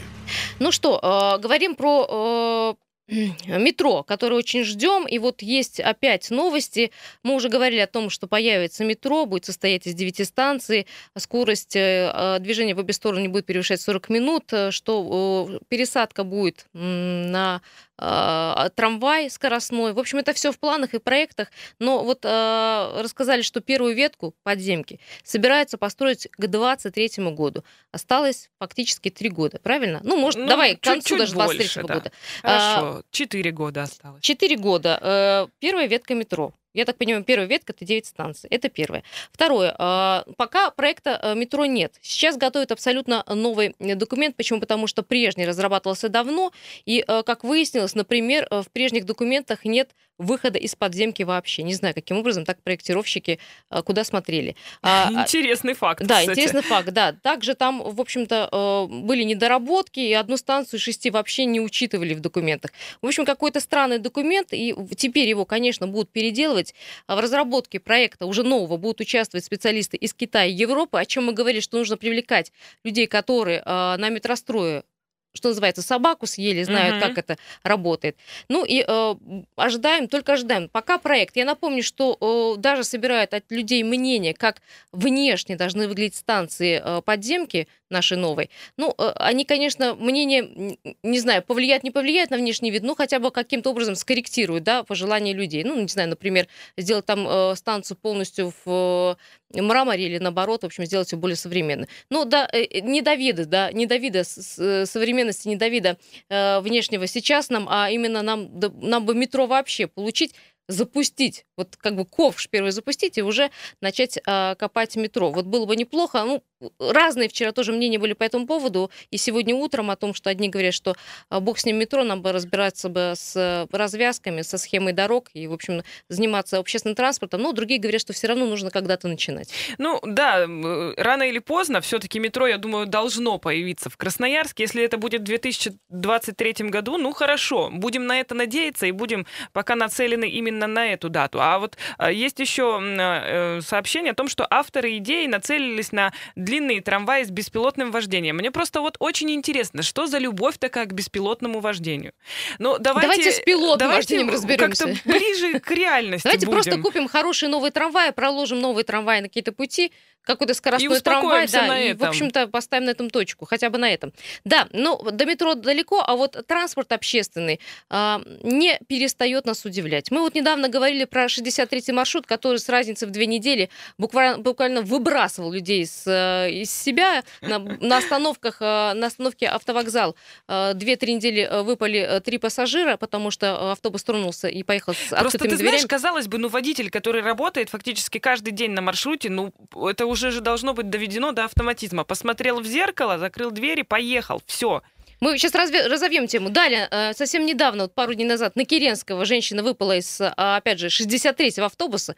Ну 0.57 0.71
что, 0.71 0.97
э, 0.97 1.39
говорим 1.39 1.75
про 1.75 2.75
э, 3.09 3.15
метро, 3.59 4.01
которое 4.01 4.35
очень 4.37 4.63
ждем. 4.63 5.05
И 5.05 5.19
вот 5.19 5.43
есть 5.43 5.79
опять 5.79 6.31
новости. 6.31 6.91
Мы 7.21 7.35
уже 7.35 7.47
говорили 7.47 7.79
о 7.79 7.85
том, 7.85 8.09
что 8.09 8.25
появится 8.25 8.83
метро, 8.83 9.27
будет 9.27 9.45
состоять 9.45 9.85
из 9.85 9.93
9 9.93 10.27
станций, 10.27 10.87
скорость 11.15 11.75
э, 11.75 12.37
движения 12.39 12.73
в 12.73 12.79
обе 12.79 12.91
стороны 12.91 13.29
будет 13.29 13.45
превышать 13.45 13.81
40 13.81 14.09
минут, 14.09 14.51
э, 14.51 14.71
что 14.71 15.47
э, 15.51 15.59
пересадка 15.67 16.23
будет 16.23 16.65
на 16.73 17.61
э, 17.99 18.69
трамвай 18.75 19.29
скоростной. 19.29 19.93
В 19.93 19.99
общем, 19.99 20.17
это 20.19 20.33
все 20.33 20.51
в 20.51 20.59
планах 20.59 20.93
и 20.93 20.99
проектах. 20.99 21.49
Но 21.79 22.03
вот 22.03 22.19
э, 22.23 23.01
рассказали, 23.01 23.41
что 23.41 23.61
первую 23.61 23.95
ветку 23.95 24.33
подземки 24.43 24.99
собираются 25.23 25.77
построить 25.77 26.27
к 26.31 26.39
2023 26.39 27.31
году. 27.31 27.63
Осталось 27.91 28.49
фактически 28.59 29.09
три 29.09 29.29
года, 29.29 29.59
правильно? 29.61 29.99
Ну, 30.03 30.17
может, 30.17 30.39
Ну, 30.41 30.47
давай 30.47 30.75
к 30.75 30.81
чуть-чуть 30.81 30.93
концу 30.93 31.17
даже 31.17 31.33
23 31.33 31.57
больше, 31.59 31.83
да. 31.83 31.93
года. 31.93 32.11
А, 32.43 32.75
Хорошо, 32.75 33.03
4 33.11 33.51
года 33.51 33.83
осталось. 33.83 34.21
Четыре 34.21 34.55
года. 34.57 34.99
Э, 35.01 35.47
Первая 35.59 35.87
ветка 35.87 36.15
метро. 36.15 36.53
Я 36.73 36.85
так 36.85 36.97
понимаю, 36.97 37.23
первая 37.23 37.47
ветка 37.47 37.73
это 37.73 37.85
9 37.85 38.05
станций. 38.05 38.47
Это 38.49 38.69
первое. 38.69 39.03
Второе. 39.31 39.75
э, 39.77 40.23
Пока 40.37 40.69
проекта 40.71 41.19
э, 41.21 41.35
метро 41.35 41.65
нет. 41.65 41.95
Сейчас 42.01 42.37
готовят 42.37 42.71
абсолютно 42.71 43.23
новый 43.27 43.75
э, 43.79 43.95
документ. 43.95 44.35
Почему? 44.35 44.59
Потому 44.59 44.87
что 44.87 45.01
прежний 45.03 45.45
разрабатывался 45.45 46.09
давно. 46.09 46.51
И, 46.85 47.03
э, 47.07 47.23
как 47.23 47.43
выяснилось, 47.43 47.95
например, 47.95 48.47
в 48.51 48.67
прежних 48.71 49.05
документах 49.05 49.65
нет 49.65 49.89
выхода 50.19 50.59
из 50.59 50.75
подземки 50.75 51.23
вообще. 51.23 51.63
Не 51.63 51.73
знаю, 51.73 51.95
каким 51.95 52.17
образом 52.17 52.45
так 52.45 52.61
проектировщики 52.61 53.39
э, 53.71 53.81
куда 53.81 54.03
смотрели. 54.03 54.55
А, 54.81 55.07
а, 55.07 55.21
Интересный 55.23 55.73
факт, 55.73 56.05
да, 56.05 56.19
кстати. 56.19 56.37
интересный 56.37 56.61
факт, 56.61 56.89
да. 56.89 57.13
Также 57.13 57.55
там, 57.55 57.81
в 57.81 57.99
общем-то, 57.99 58.87
были 58.89 59.23
недоработки, 59.23 59.99
и 59.99 60.13
одну 60.13 60.37
станцию 60.37 60.79
шести 60.79 61.09
вообще 61.09 61.45
не 61.45 61.61
учитывали 61.61 62.13
в 62.13 62.19
документах. 62.19 62.71
В 63.01 63.07
общем, 63.07 63.25
какой-то 63.25 63.59
странный 63.59 63.99
документ, 63.99 64.49
и 64.51 64.75
теперь 64.95 65.27
его, 65.27 65.45
конечно, 65.45 65.87
будут 65.87 66.11
переделывать. 66.11 66.75
А 67.07 67.15
В 67.15 67.19
разработке 67.19 67.79
проекта 67.79 68.25
уже 68.25 68.43
нового 68.43 68.77
будут 68.77 69.01
участвовать 69.01 69.45
специалисты 69.45 69.97
из 69.97 70.13
Китая 70.13 70.45
и 70.45 70.53
Европы, 70.53 70.99
о 70.99 71.05
чем 71.05 71.25
мы 71.25 71.33
говорили, 71.33 71.61
что 71.61 71.77
нужно 71.77 71.97
привлекать 71.97 72.51
людей, 72.83 73.07
которые 73.07 73.63
на 73.65 74.09
метрострое 74.09 74.83
что 75.33 75.49
называется, 75.49 75.81
собаку 75.81 76.25
съели, 76.25 76.63
знают, 76.63 76.95
Мгм. 76.97 77.07
как 77.07 77.17
это 77.17 77.37
работает. 77.63 78.17
Ну 78.49 78.65
и 78.65 78.83
э, 78.87 79.15
ожидаем, 79.55 80.07
только 80.07 80.33
ожидаем. 80.33 80.69
Пока 80.69 80.97
проект. 80.97 81.35
Я 81.35 81.45
напомню, 81.45 81.83
что 81.83 82.17
э, 82.19 82.59
даже 82.59 82.83
собирают 82.83 83.33
от 83.33 83.43
людей 83.51 83.83
мнение, 83.83 84.33
как 84.33 84.61
внешне 84.91 85.55
должны 85.55 85.87
выглядеть 85.87 86.15
станции 86.15 86.81
э, 86.83 87.01
подземки 87.03 87.67
нашей 87.89 88.17
новой. 88.17 88.49
Ну, 88.77 88.93
э, 88.97 89.11
они, 89.15 89.45
конечно, 89.45 89.95
мнение, 89.95 90.77
не 91.03 91.19
знаю, 91.19 91.43
повлияет, 91.43 91.83
не 91.83 91.91
повлияет 91.91 92.29
на 92.31 92.37
внешний 92.37 92.71
вид, 92.71 92.83
ну, 92.83 92.95
хотя 92.95 93.19
бы 93.19 93.31
каким-то 93.31 93.69
образом 93.71 93.95
скорректируют, 93.95 94.63
да, 94.63 94.83
пожелания 94.83 95.33
людей. 95.33 95.63
Ну, 95.63 95.79
не 95.79 95.87
знаю, 95.87 96.09
например, 96.09 96.47
сделать 96.77 97.05
там 97.05 97.27
э, 97.27 97.55
станцию 97.55 97.97
полностью 97.97 98.53
в 98.65 99.17
мраморе 99.53 100.05
или 100.05 100.17
наоборот, 100.17 100.63
в 100.63 100.65
общем, 100.65 100.85
сделать 100.85 101.11
ее 101.11 101.17
более 101.17 101.35
современной. 101.35 101.87
Ну, 102.09 102.25
да, 102.25 102.47
э, 102.51 102.63
э, 102.63 102.79
не 102.81 103.01
до 103.01 103.15
вида, 103.15 103.45
да, 103.45 103.71
не 103.71 103.85
до 103.85 103.97
вида 103.97 104.23
с- 104.23 104.41
с- 104.41 104.59
э, 104.59 104.85
современности, 104.85 105.47
не 105.47 105.55
до 105.55 105.67
вида 105.67 105.97
э, 106.29 106.59
внешнего 106.61 107.07
сейчас 107.07 107.49
нам, 107.49 107.67
а 107.69 107.89
именно 107.89 108.21
нам, 108.21 108.59
да, 108.59 108.69
нам 108.75 109.05
бы 109.05 109.15
метро 109.15 109.47
вообще 109.47 109.87
получить, 109.87 110.33
запустить, 110.67 111.45
вот 111.57 111.75
как 111.77 111.95
бы 111.95 112.05
ковш 112.05 112.47
первый 112.49 112.71
запустить 112.71 113.17
и 113.17 113.23
уже 113.23 113.49
начать 113.81 114.17
э, 114.23 114.55
копать 114.55 114.95
метро. 114.95 115.31
Вот 115.31 115.45
было 115.45 115.65
бы 115.65 115.75
неплохо. 115.75 116.23
Ну, 116.23 116.43
разные 116.79 117.29
вчера 117.29 117.51
тоже 117.51 117.71
мнения 117.71 117.99
были 117.99 118.13
по 118.13 118.23
этому 118.23 118.45
поводу. 118.45 118.91
И 119.11 119.17
сегодня 119.17 119.55
утром 119.55 119.91
о 119.91 119.95
том, 119.95 120.13
что 120.13 120.29
одни 120.29 120.49
говорят, 120.49 120.73
что 120.73 120.95
а, 121.29 121.39
бог 121.39 121.59
с 121.59 121.65
ним 121.65 121.77
метро, 121.77 122.03
нам 122.03 122.21
бы 122.21 122.31
разбираться 122.31 122.89
бы 122.89 123.13
с 123.15 123.35
э, 123.35 123.67
развязками, 123.71 124.41
со 124.41 124.57
схемой 124.57 124.93
дорог 124.93 125.29
и, 125.33 125.47
в 125.47 125.53
общем, 125.53 125.83
заниматься 126.09 126.57
общественным 126.57 126.95
транспортом. 126.95 127.41
Но 127.41 127.53
другие 127.53 127.79
говорят, 127.79 128.01
что 128.01 128.13
все 128.13 128.27
равно 128.27 128.45
нужно 128.45 128.71
когда-то 128.71 129.07
начинать. 129.07 129.51
Ну 129.77 129.99
да, 130.03 130.43
м, 130.43 130.93
рано 130.97 131.23
или 131.23 131.39
поздно 131.39 131.81
все-таки 131.81 132.19
метро, 132.19 132.47
я 132.47 132.57
думаю, 132.57 132.87
должно 132.87 133.37
появиться 133.37 133.89
в 133.89 133.97
Красноярске. 133.97 134.63
Если 134.63 134.83
это 134.83 134.97
будет 134.97 135.21
в 135.21 135.25
2023 135.25 136.69
году, 136.69 136.97
ну 136.97 137.13
хорошо, 137.13 137.69
будем 137.71 138.05
на 138.05 138.19
это 138.19 138.35
надеяться 138.35 138.85
и 138.85 138.91
будем 138.91 139.25
пока 139.53 139.75
нацелены 139.75 140.29
именно 140.29 140.67
на 140.67 140.93
эту 140.93 141.09
дату. 141.09 141.39
А 141.41 141.59
вот 141.59 141.77
есть 142.11 142.39
еще 142.39 142.79
э, 142.81 143.61
сообщение 143.61 144.11
о 144.11 144.15
том, 144.15 144.27
что 144.27 144.45
авторы 144.49 144.97
идеи 144.97 145.27
нацелились 145.27 145.91
на 145.91 146.13
длинные 146.49 146.81
трамваи 146.81 147.23
с 147.23 147.29
беспилотным 147.29 147.91
вождением. 147.91 148.37
Мне 148.37 148.49
просто 148.49 148.81
вот 148.81 148.95
очень 148.99 149.29
интересно, 149.31 149.83
что 149.83 150.07
за 150.07 150.17
любовь 150.17 150.57
такая 150.57 150.85
к 150.85 150.93
беспилотному 150.93 151.59
вождению? 151.59 152.13
Ну 152.57 152.77
давайте, 152.79 153.07
Давайте 153.07 153.31
с 153.31 153.39
пилотным 153.41 153.77
давайте 153.77 153.97
вождением 153.97 154.29
разберемся. 154.33 154.85
Как-то 154.85 155.09
ближе 155.09 155.59
к 155.59 155.71
реальности 155.71 156.23
Давайте 156.23 156.47
будем. 156.47 156.61
просто 156.61 156.81
купим 156.81 157.07
хорошие 157.07 157.49
новые 157.49 157.71
трамваи, 157.71 158.11
проложим 158.11 158.59
новые 158.59 158.83
трамваи 158.83 159.21
на 159.21 159.27
какие-то 159.27 159.51
пути, 159.51 159.91
какой-то 160.29 160.53
скоростной 160.53 160.99
трамвай, 160.99 161.47
да, 161.47 161.65
на 161.65 161.81
и, 161.81 161.93
в 161.93 161.97
этом. 161.97 162.09
общем-то, 162.09 162.47
поставим 162.47 162.85
на 162.85 162.91
этом 162.91 163.09
точку, 163.09 163.45
хотя 163.45 163.69
бы 163.69 163.77
на 163.79 163.91
этом. 163.91 164.13
Да, 164.43 164.67
ну, 164.71 165.01
до 165.11 165.25
метро 165.25 165.55
далеко, 165.55 166.03
а 166.05 166.15
вот 166.15 166.45
транспорт 166.45 166.91
общественный 166.91 167.59
а, 167.89 168.21
не 168.43 168.79
перестает 168.87 169.45
нас 169.45 169.65
удивлять. 169.65 170.11
Мы 170.11 170.21
вот 170.21 170.35
недавно 170.35 170.69
говорили 170.69 171.05
про 171.05 171.25
63-й 171.25 171.91
маршрут, 171.93 172.27
который 172.27 172.59
с 172.59 172.69
разницей 172.69 173.07
в 173.07 173.11
две 173.11 173.25
недели 173.25 173.69
буквально, 173.97 174.37
буквально 174.37 174.81
выбрасывал 174.81 175.51
людей 175.51 175.85
с 175.85 176.03
э, 176.05 176.38
из 176.47 176.71
себя. 176.71 177.23
На, 177.41 177.59
на 177.59 177.97
остановках, 177.97 178.57
э, 178.61 178.93
на 178.93 179.07
остановке 179.07 179.47
автовокзал 179.47 180.15
э, 180.47 180.73
две-три 180.75 181.15
недели 181.15 181.41
э, 181.41 181.61
выпали 181.63 181.99
э, 181.99 182.19
три 182.21 182.37
пассажира, 182.37 182.97
потому 182.97 183.31
что 183.31 183.47
э, 183.47 183.71
автобус 183.71 184.03
тронулся 184.03 184.47
и 184.47 184.63
поехал 184.63 184.93
с 184.93 184.97
Просто 185.09 185.17
открытыми 185.19 185.49
ты 185.49 185.55
дверями. 185.57 185.69
знаешь, 185.77 185.87
казалось 185.89 186.27
бы, 186.27 186.37
ну 186.37 186.47
водитель, 186.47 186.89
который 186.89 187.21
работает 187.21 187.69
фактически 187.69 188.19
каждый 188.19 188.51
день 188.51 188.71
на 188.71 188.81
маршруте, 188.81 189.29
ну 189.29 189.53
это 189.87 190.05
уже 190.05 190.31
же 190.31 190.41
должно 190.41 190.73
быть 190.73 190.89
доведено 190.89 191.31
до 191.31 191.45
автоматизма. 191.45 192.03
Посмотрел 192.03 192.59
в 192.59 192.65
зеркало, 192.65 193.17
закрыл 193.17 193.51
дверь 193.51 193.79
и 193.79 193.83
поехал. 193.83 194.41
Все. 194.45 194.81
Мы 195.21 195.37
сейчас 195.37 195.53
разве- 195.53 195.87
разовьем 195.87 196.27
тему. 196.27 196.49
Далее, 196.49 196.87
э, 196.89 197.13
совсем 197.13 197.45
недавно, 197.45 197.83
вот 197.83 197.93
пару 197.93 198.13
дней 198.13 198.23
назад, 198.25 198.55
на 198.55 198.63
Керенского 198.63 199.25
женщина 199.25 199.63
выпала 199.63 199.97
из, 199.97 200.21
э, 200.21 200.27
опять 200.37 200.79
же, 200.79 200.87
63-го 200.89 201.65
автобуса. 201.65 202.15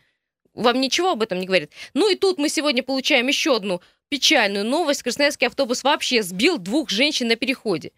Вам 0.54 0.80
ничего 0.82 1.12
об 1.12 1.24
этом 1.24 1.40
не 1.40 1.46
говорит? 1.48 1.72
Ну 1.94 2.12
и 2.12 2.16
тут 2.16 2.38
мы 2.38 2.50
сегодня 2.50 2.84
получаем 2.84 3.28
еще 3.28 3.56
одну 3.56 3.82
печальную 4.12 4.66
новость. 4.66 5.04
Красноярский 5.04 5.48
автобус 5.48 5.84
вообще 5.84 6.22
сбил 6.22 6.58
двух 6.58 6.90
женщин 6.90 7.30
на 7.30 7.38
переходе. 7.38 7.92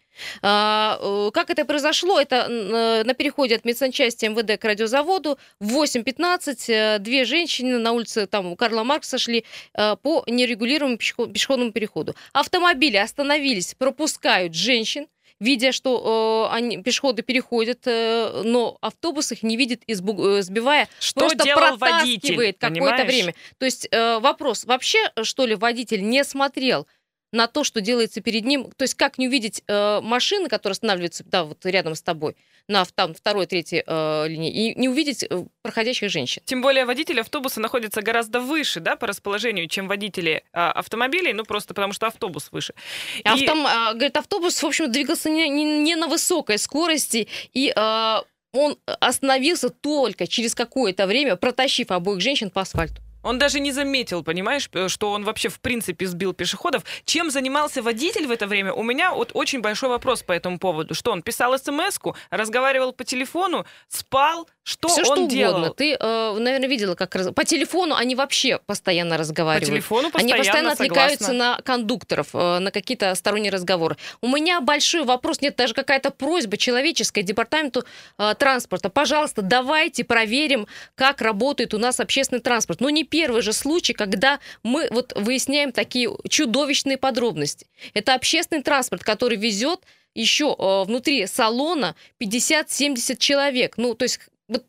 А, 0.43 0.99
э, 1.02 1.32
Как 1.34 1.49
это 1.49 1.65
произошло? 1.65 2.19
Это 2.19 2.45
э, 2.47 3.04
на 3.04 3.13
переходе 3.15 3.56
от 3.56 3.65
медсанчасти 3.65 4.26
МВД 4.28 4.62
к 4.62 4.63
радиозаводу 4.63 5.39
в 5.60 5.76
8.15 5.76 6.56
э, 6.67 6.99
две 6.99 7.26
женщины 7.26 7.80
на 7.80 7.93
улице 7.93 8.28
там, 8.28 8.56
Карла 8.56 8.84
Маркса 8.84 9.17
шли 9.17 9.43
по 9.73 10.23
нерегулируемому 10.28 10.97
пешеход- 10.97 11.34
пешеходному 11.34 11.71
переходу. 11.71 12.15
Автомобили 12.32 12.97
остановились, 12.97 13.73
пропускают 13.73 14.54
женщин, 14.54 15.08
видя, 15.43 15.71
что 15.71 16.47
э, 16.49 16.56
они, 16.56 16.82
пешеходы 16.82 17.21
переходят, 17.21 17.82
э, 17.86 18.41
но 18.43 18.77
автобус 18.82 19.32
их 19.32 19.43
не 19.43 19.58
видит, 19.58 19.84
и 19.86 19.93
сбу- 19.93 20.39
э, 20.39 20.41
сбивая, 20.41 20.88
Что 20.99 21.21
просто 21.21 21.43
делал 21.43 21.77
протаскивает 21.77 22.58
какое-то 22.60 23.03
время. 23.06 23.36
То 23.58 23.65
есть 23.65 23.88
э, 23.91 24.19
вопрос, 24.19 24.65
вообще, 24.65 25.12
что 25.23 25.45
ли, 25.45 25.56
водитель 25.56 26.08
не 26.08 26.23
смотрел 26.23 26.88
на 27.32 27.47
то, 27.47 27.63
что 27.63 27.82
делается 27.82 28.21
перед 28.21 28.45
ним, 28.45 28.71
то 28.71 28.84
есть 28.84 28.95
как 28.95 29.17
не 29.17 29.27
увидеть 29.27 29.63
э, 29.67 29.99
машины, 30.01 30.47
которые 30.47 30.73
останавливаются 30.73 31.23
да, 31.25 31.43
вот 31.43 31.65
рядом 31.65 31.95
с 31.95 32.01
тобой, 32.01 32.36
на 32.69 32.86
там, 32.86 33.13
второй, 33.13 33.45
третьей 33.45 33.84
э, 33.86 34.28
линии, 34.28 34.52
и 34.71 34.80
не 34.80 34.88
увидеть 34.89 35.23
э, 35.30 35.43
проходящих 35.62 36.10
женщин. 36.10 36.41
Тем 36.45 36.62
более 36.62 36.86
водители 36.86 37.19
автобуса 37.19 37.60
находятся 37.60 38.02
гораздо 38.02 38.39
выше, 38.39 38.80
да, 38.80 38.95
по 38.95 39.06
расположению, 39.08 39.67
чем 39.67 39.88
водители 39.88 40.43
а, 40.54 40.71
автомобилей, 40.71 41.34
ну 41.34 41.43
просто 41.43 41.73
потому 41.73 41.93
что 41.93 42.08
автобус 42.08 42.49
выше. 42.52 42.73
И- 43.17 43.21
Автом, 43.28 43.65
а, 43.67 43.93
говорит, 43.93 44.15
автобус, 44.17 44.62
в 44.63 44.65
общем, 44.65 44.91
двигался 44.91 45.30
не, 45.30 45.49
не- 45.49 45.80
не 45.80 45.95
на 45.95 46.08
высокой 46.08 46.58
скорости, 46.58 47.28
и 47.54 47.73
а, 47.76 48.23
он 48.54 48.78
остановился 48.99 49.69
только 49.69 50.28
через 50.28 50.56
какое-то 50.56 51.06
время, 51.08 51.36
протащив 51.36 51.91
обоих 51.91 52.21
женщин 52.21 52.49
по 52.49 52.62
асфальту. 52.62 53.02
Он 53.24 53.40
даже 53.40 53.60
не 53.60 53.72
заметил, 53.72 54.24
понимаешь, 54.24 54.70
что 54.88 55.12
он 55.12 55.24
вообще 55.24 55.50
в 55.50 55.60
принципе 55.60 56.06
сбил 56.06 56.34
пешеходов. 56.34 56.84
Чем 57.06 57.32
занимался 57.32 57.82
водитель 57.82 58.28
в 58.28 58.32
это 58.32 58.48
время? 58.48 58.74
У 58.74 58.84
меня 58.84 59.14
вот 59.14 59.32
очень 59.34 59.62
большой 59.62 59.90
вопрос 59.90 60.24
по 60.24 60.32
этому 60.34 60.60
поводу. 60.60 60.94
Что 60.94 61.12
он 61.12 61.22
писал 61.24 61.58
смс-ку, 61.58 62.16
разговаривал 62.30 62.94
по 62.94 63.04
телефону, 63.04 63.66
спал? 63.88 64.48
Что 64.66 64.88
Все 64.88 65.02
он 65.02 65.06
что 65.06 65.28
делал? 65.28 65.56
угодно. 65.58 65.74
Ты, 65.74 65.98
э, 66.00 66.36
наверное, 66.40 66.70
видела, 66.70 66.96
как 66.96 67.14
раз- 67.16 67.34
по 67.34 67.44
телефону 67.44 67.96
они 67.96 68.16
вообще 68.16 68.60
постоянно 68.66 69.16
По 69.16 69.20
разговаривают. 69.20 69.70
телефону 69.70 70.10
Они 70.14 70.32
постоянно, 70.32 70.38
постоянно 70.38 70.72
отвлекаются 70.72 71.24
согласна. 71.26 71.56
на 71.58 71.62
кондукторов, 71.64 72.28
э, 72.34 72.60
на 72.60 72.72
какие-то 72.72 73.14
сторонние 73.16 73.52
разговоры. 73.52 73.98
У 74.22 74.28
меня 74.30 74.62
большой 74.62 75.04
вопрос, 75.04 75.42
нет, 75.42 75.58
даже 75.58 75.74
какая-то 75.74 76.12
просьба 76.12 76.56
человеческая 76.58 77.24
департаменту 77.24 77.84
э, 78.18 78.36
транспорта. 78.40 78.90
Пожалуйста, 78.90 79.42
давайте 79.42 80.06
проверим, 80.06 80.68
как 80.96 81.22
работает 81.22 81.74
у 81.74 81.78
нас 81.78 82.00
общественный 82.00 82.42
транспорт. 82.42 82.80
Ну, 82.80 82.88
не 82.90 83.04
первый 83.13 83.43
же 83.43 83.54
случай, 83.54 83.93
когда 83.93 84.39
мы 84.63 84.88
вот 84.89 85.13
выясняем 85.15 85.71
такие 85.71 86.10
чудовищные 86.30 86.97
подробности. 86.97 87.67
Это 87.93 88.15
общественный 88.15 88.63
транспорт, 88.63 89.04
который 89.04 89.38
везет 89.38 89.82
еще 90.15 90.56
э, 90.58 90.84
внутри 90.86 91.28
салона 91.28 91.95
50-70 92.19 93.17
человек. 93.17 93.78
Ну, 93.78 93.93
то 93.93 94.06
есть 94.06 94.19
вот 94.47 94.65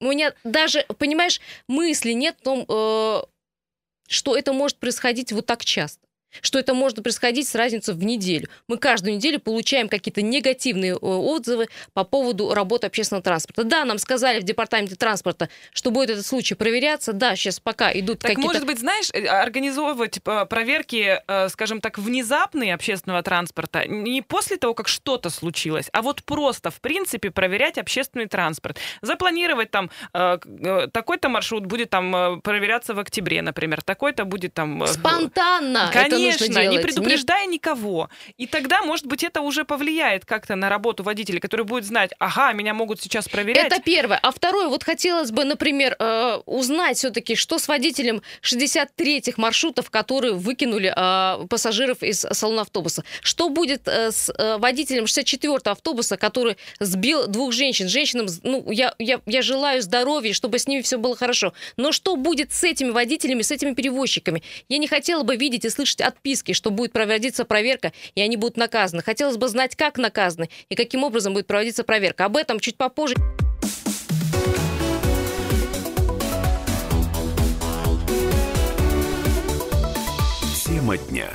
у 0.00 0.06
меня 0.06 0.32
даже, 0.42 0.86
понимаешь, 0.98 1.38
мысли 1.68 2.12
нет 2.12 2.36
о 2.40 2.44
том, 2.44 2.66
э, 2.66 3.22
что 4.08 4.34
это 4.34 4.54
может 4.54 4.78
происходить 4.78 5.32
вот 5.32 5.44
так 5.44 5.62
часто. 5.62 6.05
Что 6.40 6.58
это 6.58 6.74
может 6.74 7.02
происходить 7.02 7.48
с 7.48 7.54
разницей 7.54 7.94
в 7.94 8.02
неделю. 8.04 8.48
Мы 8.68 8.78
каждую 8.78 9.16
неделю 9.16 9.40
получаем 9.40 9.88
какие-то 9.88 10.22
негативные 10.22 10.92
э, 10.92 10.96
отзывы 10.96 11.68
по 11.92 12.04
поводу 12.04 12.54
работы 12.54 12.86
общественного 12.86 13.22
транспорта. 13.22 13.64
Да, 13.64 13.84
нам 13.84 13.98
сказали 13.98 14.40
в 14.40 14.44
департаменте 14.44 14.96
транспорта, 14.96 15.48
что 15.72 15.90
будет 15.90 16.10
этот 16.10 16.26
случай 16.26 16.54
проверяться. 16.54 17.12
Да, 17.12 17.36
сейчас 17.36 17.60
пока 17.60 17.92
идут 17.92 18.20
Так, 18.20 18.30
какие-то... 18.30 18.48
может 18.48 18.66
быть, 18.66 18.78
знаешь, 18.78 19.10
э, 19.12 19.26
организовывать 19.26 20.18
э, 20.24 20.46
проверки, 20.46 21.20
скажем 21.48 21.80
так, 21.80 21.98
внезапные 21.98 22.74
общественного 22.74 23.22
транспорта 23.22 23.86
не 23.86 24.22
после 24.22 24.56
того, 24.56 24.74
как 24.74 24.88
что-то 24.88 25.30
случилось, 25.30 25.88
а 25.92 26.02
вот 26.02 26.22
просто, 26.24 26.70
в 26.70 26.80
принципе, 26.80 27.30
проверять 27.30 27.78
общественный 27.78 28.26
транспорт. 28.26 28.78
Запланировать 29.02 29.70
там 29.70 29.90
такой-то 30.12 31.28
маршрут 31.28 31.66
будет 31.66 31.90
там 31.90 32.40
проверяться 32.40 32.94
в 32.94 32.98
октябре, 32.98 33.42
например, 33.42 33.82
такой-то 33.82 34.24
будет 34.24 34.54
там... 34.54 34.86
Спонтанно 34.86 35.90
это 36.06 36.16
нужно 36.32 36.48
делать. 36.48 36.70
не 36.70 36.76
Не 36.76 36.82
предупреждая 36.82 37.46
никого. 37.46 38.08
И 38.36 38.46
тогда, 38.46 38.82
может 38.82 39.06
быть, 39.06 39.24
это 39.24 39.40
уже 39.40 39.64
повлияет 39.64 40.24
как-то 40.24 40.56
на 40.56 40.68
работу 40.68 41.02
водителя, 41.02 41.40
который 41.40 41.64
будет 41.64 41.84
знать, 41.84 42.12
ага, 42.18 42.52
меня 42.52 42.74
могут 42.74 43.00
сейчас 43.00 43.28
проверять. 43.28 43.66
Это 43.66 43.80
первое. 43.80 44.18
А 44.22 44.30
второе, 44.30 44.68
вот 44.68 44.84
хотелось 44.84 45.30
бы, 45.30 45.44
например, 45.44 45.96
э, 45.98 46.40
узнать 46.46 46.98
все-таки, 46.98 47.34
что 47.34 47.58
с 47.58 47.68
водителем 47.68 48.22
63-х 48.42 49.40
маршрутов, 49.40 49.90
которые 49.90 50.34
выкинули 50.34 50.92
э, 50.94 51.46
пассажиров 51.46 52.02
из 52.02 52.20
салона 52.20 52.62
автобуса. 52.62 53.04
Что 53.22 53.48
будет 53.48 53.86
э, 53.86 54.10
с 54.10 54.30
э, 54.30 54.58
водителем 54.58 55.04
64-го 55.04 55.70
автобуса, 55.70 56.16
который 56.16 56.56
сбил 56.80 57.26
двух 57.26 57.52
женщин? 57.52 57.88
Женщинам, 57.88 58.26
ну, 58.42 58.70
я, 58.70 58.94
я, 58.98 59.20
я 59.26 59.42
желаю 59.42 59.82
здоровья, 59.82 60.32
чтобы 60.32 60.58
с 60.58 60.66
ними 60.66 60.82
все 60.82 60.98
было 60.98 61.16
хорошо. 61.16 61.52
Но 61.76 61.92
что 61.92 62.16
будет 62.16 62.52
с 62.52 62.64
этими 62.64 62.90
водителями, 62.90 63.42
с 63.42 63.50
этими 63.50 63.74
перевозчиками? 63.74 64.42
Я 64.68 64.78
не 64.78 64.88
хотела 64.88 65.22
бы 65.22 65.36
видеть 65.36 65.64
и 65.64 65.70
слышать 65.70 66.00
отписки, 66.16 66.52
что 66.52 66.70
будет 66.70 66.92
проводиться 66.92 67.44
проверка, 67.44 67.92
и 68.14 68.20
они 68.20 68.36
будут 68.36 68.56
наказаны. 68.56 69.02
Хотелось 69.02 69.36
бы 69.36 69.48
знать, 69.48 69.76
как 69.76 69.98
наказаны 69.98 70.48
и 70.68 70.74
каким 70.74 71.04
образом 71.04 71.34
будет 71.34 71.46
проводиться 71.46 71.84
проверка. 71.84 72.24
Об 72.24 72.36
этом 72.36 72.60
чуть 72.60 72.76
попозже. 72.76 73.14
Тема 80.64 80.96
дня. 80.98 81.30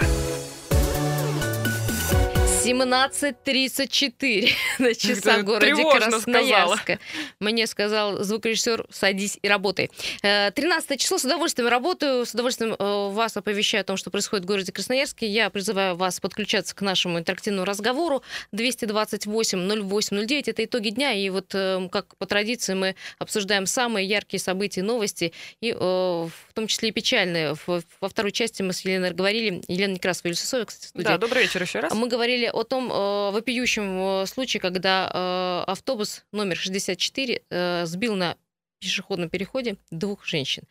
17.34 2.63 4.49
на 4.79 4.93
часах 4.93 5.43
городе 5.43 5.83
Красноярска. 5.83 6.99
Мне 7.39 7.65
сказал 7.65 8.21
звукорежиссер, 8.23 8.85
садись 8.91 9.39
и 9.41 9.47
работай. 9.47 9.89
Э, 10.21 10.51
13 10.51 10.99
число, 11.01 11.17
с 11.17 11.25
удовольствием 11.25 11.67
работаю, 11.69 12.23
с 12.23 12.35
удовольствием 12.35 12.75
э, 12.77 13.09
вас 13.09 13.35
оповещаю 13.35 13.81
о 13.81 13.83
том, 13.85 13.97
что 13.97 14.11
происходит 14.11 14.45
в 14.45 14.47
городе 14.47 14.71
Красноярске. 14.71 15.25
Я 15.25 15.49
призываю 15.49 15.95
вас 15.95 16.19
подключаться 16.19 16.75
к 16.75 16.81
нашему 16.81 17.17
интерактивному 17.17 17.65
разговору 17.65 18.21
228-08-09. 18.53 20.43
Это 20.45 20.63
итоги 20.63 20.89
дня, 20.89 21.13
и 21.13 21.31
вот 21.31 21.55
э, 21.55 21.89
как 21.91 22.15
по 22.17 22.27
традиции 22.27 22.75
мы 22.75 22.95
обсуждаем 23.17 23.65
самые 23.65 24.07
яркие 24.07 24.39
события, 24.39 24.83
новости, 24.83 25.33
и 25.61 25.71
э, 25.71 25.75
в 25.75 26.31
том 26.53 26.67
числе 26.67 26.89
и 26.89 26.91
печальные. 26.91 27.55
Во 27.65 27.81
второй 28.07 28.31
части 28.31 28.61
мы 28.61 28.73
с 28.73 28.81
Еленой 28.81 29.09
говорили, 29.11 29.63
Елена 29.67 29.93
Некрасова, 29.93 30.27
Юлия 30.27 30.37
Сысоева, 30.37 30.65
кстати, 30.65 30.85
в 30.85 30.89
студии. 30.89 31.05
Да, 31.05 31.17
добрый 31.17 31.41
вечер 31.41 31.59
еще 31.63 31.79
раз. 31.79 31.91
Мы 31.95 32.07
говорили 32.07 32.50
о 32.51 32.63
том 32.63 32.91
э, 32.91 33.31
вопиющем 33.31 34.23
э, 34.23 34.25
случае, 34.25 34.61
когда 34.61 35.09
э, 35.13 35.71
автобус 35.71 36.23
номер 36.31 36.57
64 36.57 37.41
э, 37.49 37.85
сбил 37.85 38.15
на 38.15 38.37
пешеходном 38.85 39.29
переходе 39.29 39.77
двух 39.91 40.25
женщин. 40.25 40.63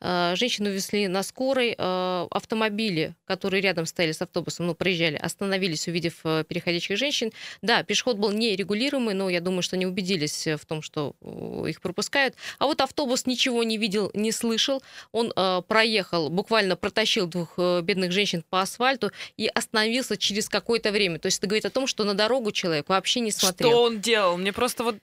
Э, 0.00 0.34
Женщину 0.36 0.70
везли 0.70 1.06
на 1.06 1.22
скорой. 1.22 1.74
э, 1.78 2.26
Автомобили, 2.30 3.14
которые 3.26 3.60
рядом 3.60 3.86
стояли 3.86 4.12
с 4.12 4.22
автобусом, 4.22 4.66
ну, 4.66 4.74
проезжали, 4.74 5.16
остановились, 5.16 5.86
увидев 5.86 6.14
э, 6.24 6.44
переходящих 6.48 6.96
женщин. 6.96 7.30
Да, 7.62 7.82
пешеход 7.82 8.16
был 8.16 8.32
нерегулируемый, 8.32 9.14
но 9.14 9.28
я 9.28 9.40
думаю, 9.40 9.62
что 9.62 9.76
они 9.76 9.86
убедились 9.86 10.46
э, 10.46 10.56
в 10.56 10.64
том, 10.64 10.80
что 10.82 11.14
их 11.68 11.80
пропускают. 11.80 12.34
А 12.58 12.64
вот 12.66 12.80
автобус 12.80 13.26
ничего 13.26 13.62
не 13.64 13.76
видел, 13.76 14.10
не 14.14 14.32
слышал. 14.32 14.82
Он 15.12 15.32
э, 15.36 15.62
проехал, 15.68 16.30
буквально 16.30 16.74
протащил 16.76 17.26
двух 17.26 17.58
бедных 17.58 18.12
женщин 18.12 18.42
по 18.48 18.62
асфальту 18.62 19.10
и 19.36 19.46
остановился 19.46 20.16
через 20.16 20.48
какое-то 20.48 20.90
время. 20.90 21.18
То 21.18 21.26
есть 21.26 21.38
это 21.38 21.46
говорит 21.46 21.66
о 21.66 21.70
том, 21.70 21.86
что 21.86 22.04
на 22.04 22.14
дорогу 22.14 22.50
человек 22.52 22.88
вообще 22.88 23.20
не 23.20 23.30
смотрел. 23.30 23.70
Что 23.70 23.82
он 23.82 24.00
делал? 24.00 24.36
Мне 24.38 24.52
просто 24.54 24.84
вот 24.84 24.96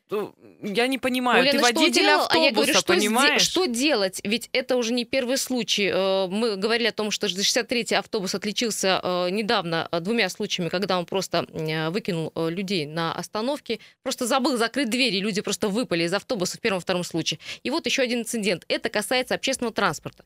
я 0.64 0.88
не 0.88 0.98
понимаю. 0.98 1.42
Олена, 1.42 1.52
Ты 1.52 1.58
что 1.66 1.74
водитель 1.82 2.02
делал? 2.02 2.22
автобуса, 2.24 2.42
а 2.42 2.46
я 2.46 2.55
говорю, 2.56 2.74
что, 2.74 2.84
понимаешь? 2.84 3.42
что 3.42 3.66
делать? 3.66 4.22
Ведь 4.24 4.50
это 4.54 4.78
уже 4.78 4.94
не 4.94 5.06
первый 5.06 5.38
случай. 5.38 5.92
Э, 5.94 6.28
Мы 6.28 6.56
говорили 6.56 6.88
о 6.88 6.92
том, 6.92 7.12
что 7.12 7.28
63-й 7.28 7.96
автобус 7.96 8.34
отличился 8.36 9.00
э, 9.04 9.30
недавно 9.30 9.88
э, 9.92 10.00
двумя 10.00 10.30
случаями, 10.30 10.70
когда 10.70 10.98
он 10.98 11.06
просто 11.06 11.46
выкинул 11.92 12.32
людей 12.36 12.86
на 12.86 13.14
остановке, 13.14 13.80
просто 14.04 14.26
забыл 14.26 14.58
закрыть 14.58 14.90
двери, 14.90 15.18
и 15.18 15.22
люди 15.22 15.42
просто 15.42 15.68
выпали 15.68 16.04
из 16.04 16.14
автобуса 16.14 16.58
в 16.58 16.60
первом-втором 16.60 17.04
случае. 17.04 17.40
И 17.64 17.70
вот 17.70 17.86
еще 17.86 18.02
один 18.02 18.22
инцидент. 18.22 18.66
Это 18.68 18.90
касается 18.90 19.36
общественного 19.36 19.74
транспорта. 19.74 20.26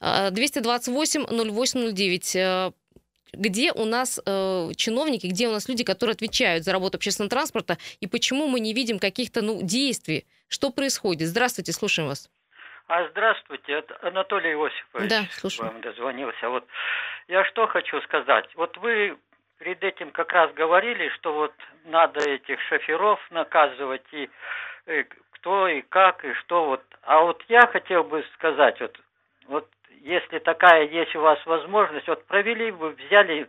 228-0809 0.00 2.72
где 3.36 3.72
у 3.72 3.84
нас 3.84 4.20
э, 4.24 4.72
чиновники, 4.76 5.26
где 5.26 5.48
у 5.48 5.52
нас 5.52 5.68
люди, 5.68 5.84
которые 5.84 6.14
отвечают 6.14 6.64
за 6.64 6.72
работу 6.72 6.96
общественного 6.96 7.30
транспорта, 7.30 7.78
и 8.00 8.06
почему 8.06 8.48
мы 8.48 8.60
не 8.60 8.72
видим 8.72 8.98
каких-то 8.98 9.42
ну, 9.42 9.62
действий? 9.62 10.26
Что 10.48 10.70
происходит? 10.70 11.28
Здравствуйте, 11.28 11.72
слушаем 11.72 12.08
вас. 12.08 12.30
А 12.86 13.08
здравствуйте, 13.08 13.72
это 13.72 13.96
Анатолий 14.02 14.52
Иосифович. 14.52 15.08
Да, 15.08 15.22
слушаю. 15.30 15.68
Вам 15.68 15.80
дозвонился. 15.80 16.48
Вот 16.50 16.66
я 17.28 17.44
что 17.44 17.66
хочу 17.66 18.00
сказать. 18.02 18.46
Вот 18.56 18.76
вы 18.76 19.16
перед 19.58 19.82
этим 19.82 20.10
как 20.10 20.32
раз 20.32 20.52
говорили, 20.52 21.08
что 21.10 21.32
вот 21.32 21.54
надо 21.86 22.20
этих 22.28 22.60
шоферов 22.68 23.18
наказывать 23.30 24.04
и, 24.12 24.24
и 24.24 24.30
э, 24.86 25.04
кто 25.30 25.68
и 25.68 25.80
как 25.82 26.24
и 26.24 26.34
что 26.34 26.66
вот. 26.66 26.82
А 27.02 27.20
вот 27.20 27.42
я 27.48 27.66
хотел 27.66 28.04
бы 28.04 28.24
сказать 28.34 28.78
вот, 28.80 28.98
вот 29.46 29.68
если 30.02 30.38
такая 30.38 30.86
есть 30.86 31.16
у 31.16 31.20
вас 31.20 31.38
возможность, 31.46 32.08
вот 32.08 32.26
провели 32.26 32.70
вы 32.70 32.90
взяли 32.90 33.48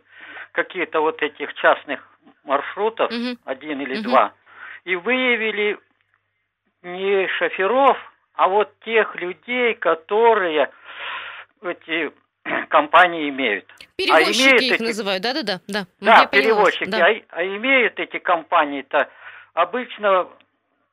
какие-то 0.52 1.00
вот 1.00 1.22
этих 1.22 1.52
частных 1.54 2.00
маршрутов, 2.44 3.10
угу. 3.10 3.36
один 3.44 3.80
или 3.82 3.98
угу. 3.98 4.08
два, 4.08 4.32
и 4.84 4.96
выявили 4.96 5.78
не 6.86 7.28
шоферов, 7.38 7.98
а 8.34 8.48
вот 8.48 8.72
тех 8.80 9.14
людей, 9.16 9.74
которые 9.74 10.70
эти 11.62 12.12
компании 12.68 13.28
имеют. 13.28 13.66
Перевозчики 13.96 14.42
а 14.42 14.48
имеют 14.48 14.62
их 14.62 14.72
эти... 14.72 14.82
называют, 14.82 15.22
да-да-да. 15.22 15.60
Да, 15.68 15.86
да 16.00 16.26
перевозчики. 16.26 16.88
Да. 16.88 17.06
А, 17.06 17.14
а 17.30 17.44
имеют 17.44 17.98
эти 17.98 18.18
компании-то 18.18 19.08
обычно 19.54 20.28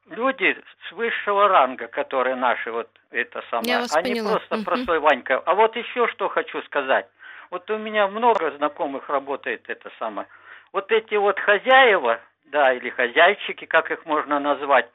люди 0.10 0.58
с 0.88 0.92
высшего 0.94 1.48
ранга, 1.48 1.88
которые 1.88 2.36
наши 2.36 2.72
вот 2.72 2.90
это 3.12 3.44
самое. 3.50 3.86
Они 3.94 4.12
поняла. 4.12 4.32
просто 4.32 4.56
угу. 4.56 4.64
простой 4.64 5.00
Ванька. 5.00 5.38
А 5.46 5.54
вот 5.54 5.76
еще 5.76 6.08
что 6.08 6.30
хочу 6.30 6.62
сказать. 6.64 7.08
Вот 7.52 7.70
у 7.70 7.78
меня 7.78 8.08
много 8.08 8.52
знакомых 8.58 9.10
работает 9.10 9.64
это 9.68 9.92
самое. 10.00 10.28
Вот 10.72 10.92
эти 10.92 11.14
вот 11.16 11.40
хозяева, 11.40 12.20
да, 12.46 12.74
или 12.74 12.90
хозяйчики, 12.90 13.66
как 13.66 13.92
их 13.92 14.06
можно 14.06 14.40
назвать, 14.40 14.90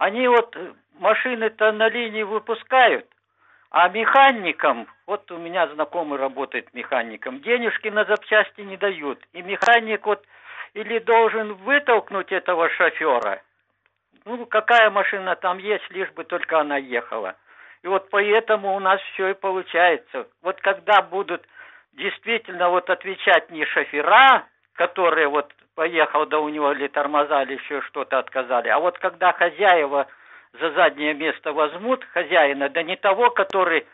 они 0.00 0.26
вот 0.28 0.56
машины-то 0.98 1.72
на 1.72 1.88
линии 1.90 2.22
выпускают, 2.22 3.06
а 3.70 3.86
механикам, 3.90 4.86
вот 5.06 5.30
у 5.30 5.36
меня 5.36 5.68
знакомый 5.68 6.18
работает 6.18 6.72
механиком, 6.72 7.42
денежки 7.42 7.88
на 7.88 8.06
запчасти 8.06 8.62
не 8.62 8.78
дают. 8.78 9.18
И 9.34 9.42
механик 9.42 10.06
вот 10.06 10.24
или 10.72 11.00
должен 11.00 11.52
вытолкнуть 11.52 12.32
этого 12.32 12.70
шофера, 12.70 13.42
ну, 14.24 14.46
какая 14.46 14.88
машина 14.88 15.36
там 15.36 15.58
есть, 15.58 15.88
лишь 15.90 16.10
бы 16.12 16.24
только 16.24 16.60
она 16.60 16.78
ехала. 16.78 17.36
И 17.82 17.86
вот 17.86 18.08
поэтому 18.08 18.74
у 18.74 18.80
нас 18.80 19.02
все 19.12 19.28
и 19.28 19.34
получается. 19.34 20.28
Вот 20.40 20.62
когда 20.62 21.02
будут 21.02 21.46
действительно 21.92 22.70
вот 22.70 22.88
отвечать 22.88 23.50
не 23.50 23.66
шофера, 23.66 24.46
которые 24.80 25.28
вот 25.28 25.52
поехал, 25.74 26.24
да 26.24 26.40
у 26.40 26.48
него 26.48 26.72
или 26.72 26.88
тормоза, 26.88 27.42
или 27.42 27.56
еще 27.56 27.82
что-то 27.82 28.18
отказали, 28.18 28.68
а 28.68 28.78
вот 28.78 28.98
когда 28.98 29.32
хозяева 29.34 30.06
за 30.58 30.70
заднее 30.70 31.12
место 31.12 31.52
возьмут 31.52 32.02
хозяина, 32.14 32.70
да 32.70 32.82
не 32.82 32.96
того, 32.96 33.28
который 33.28 33.86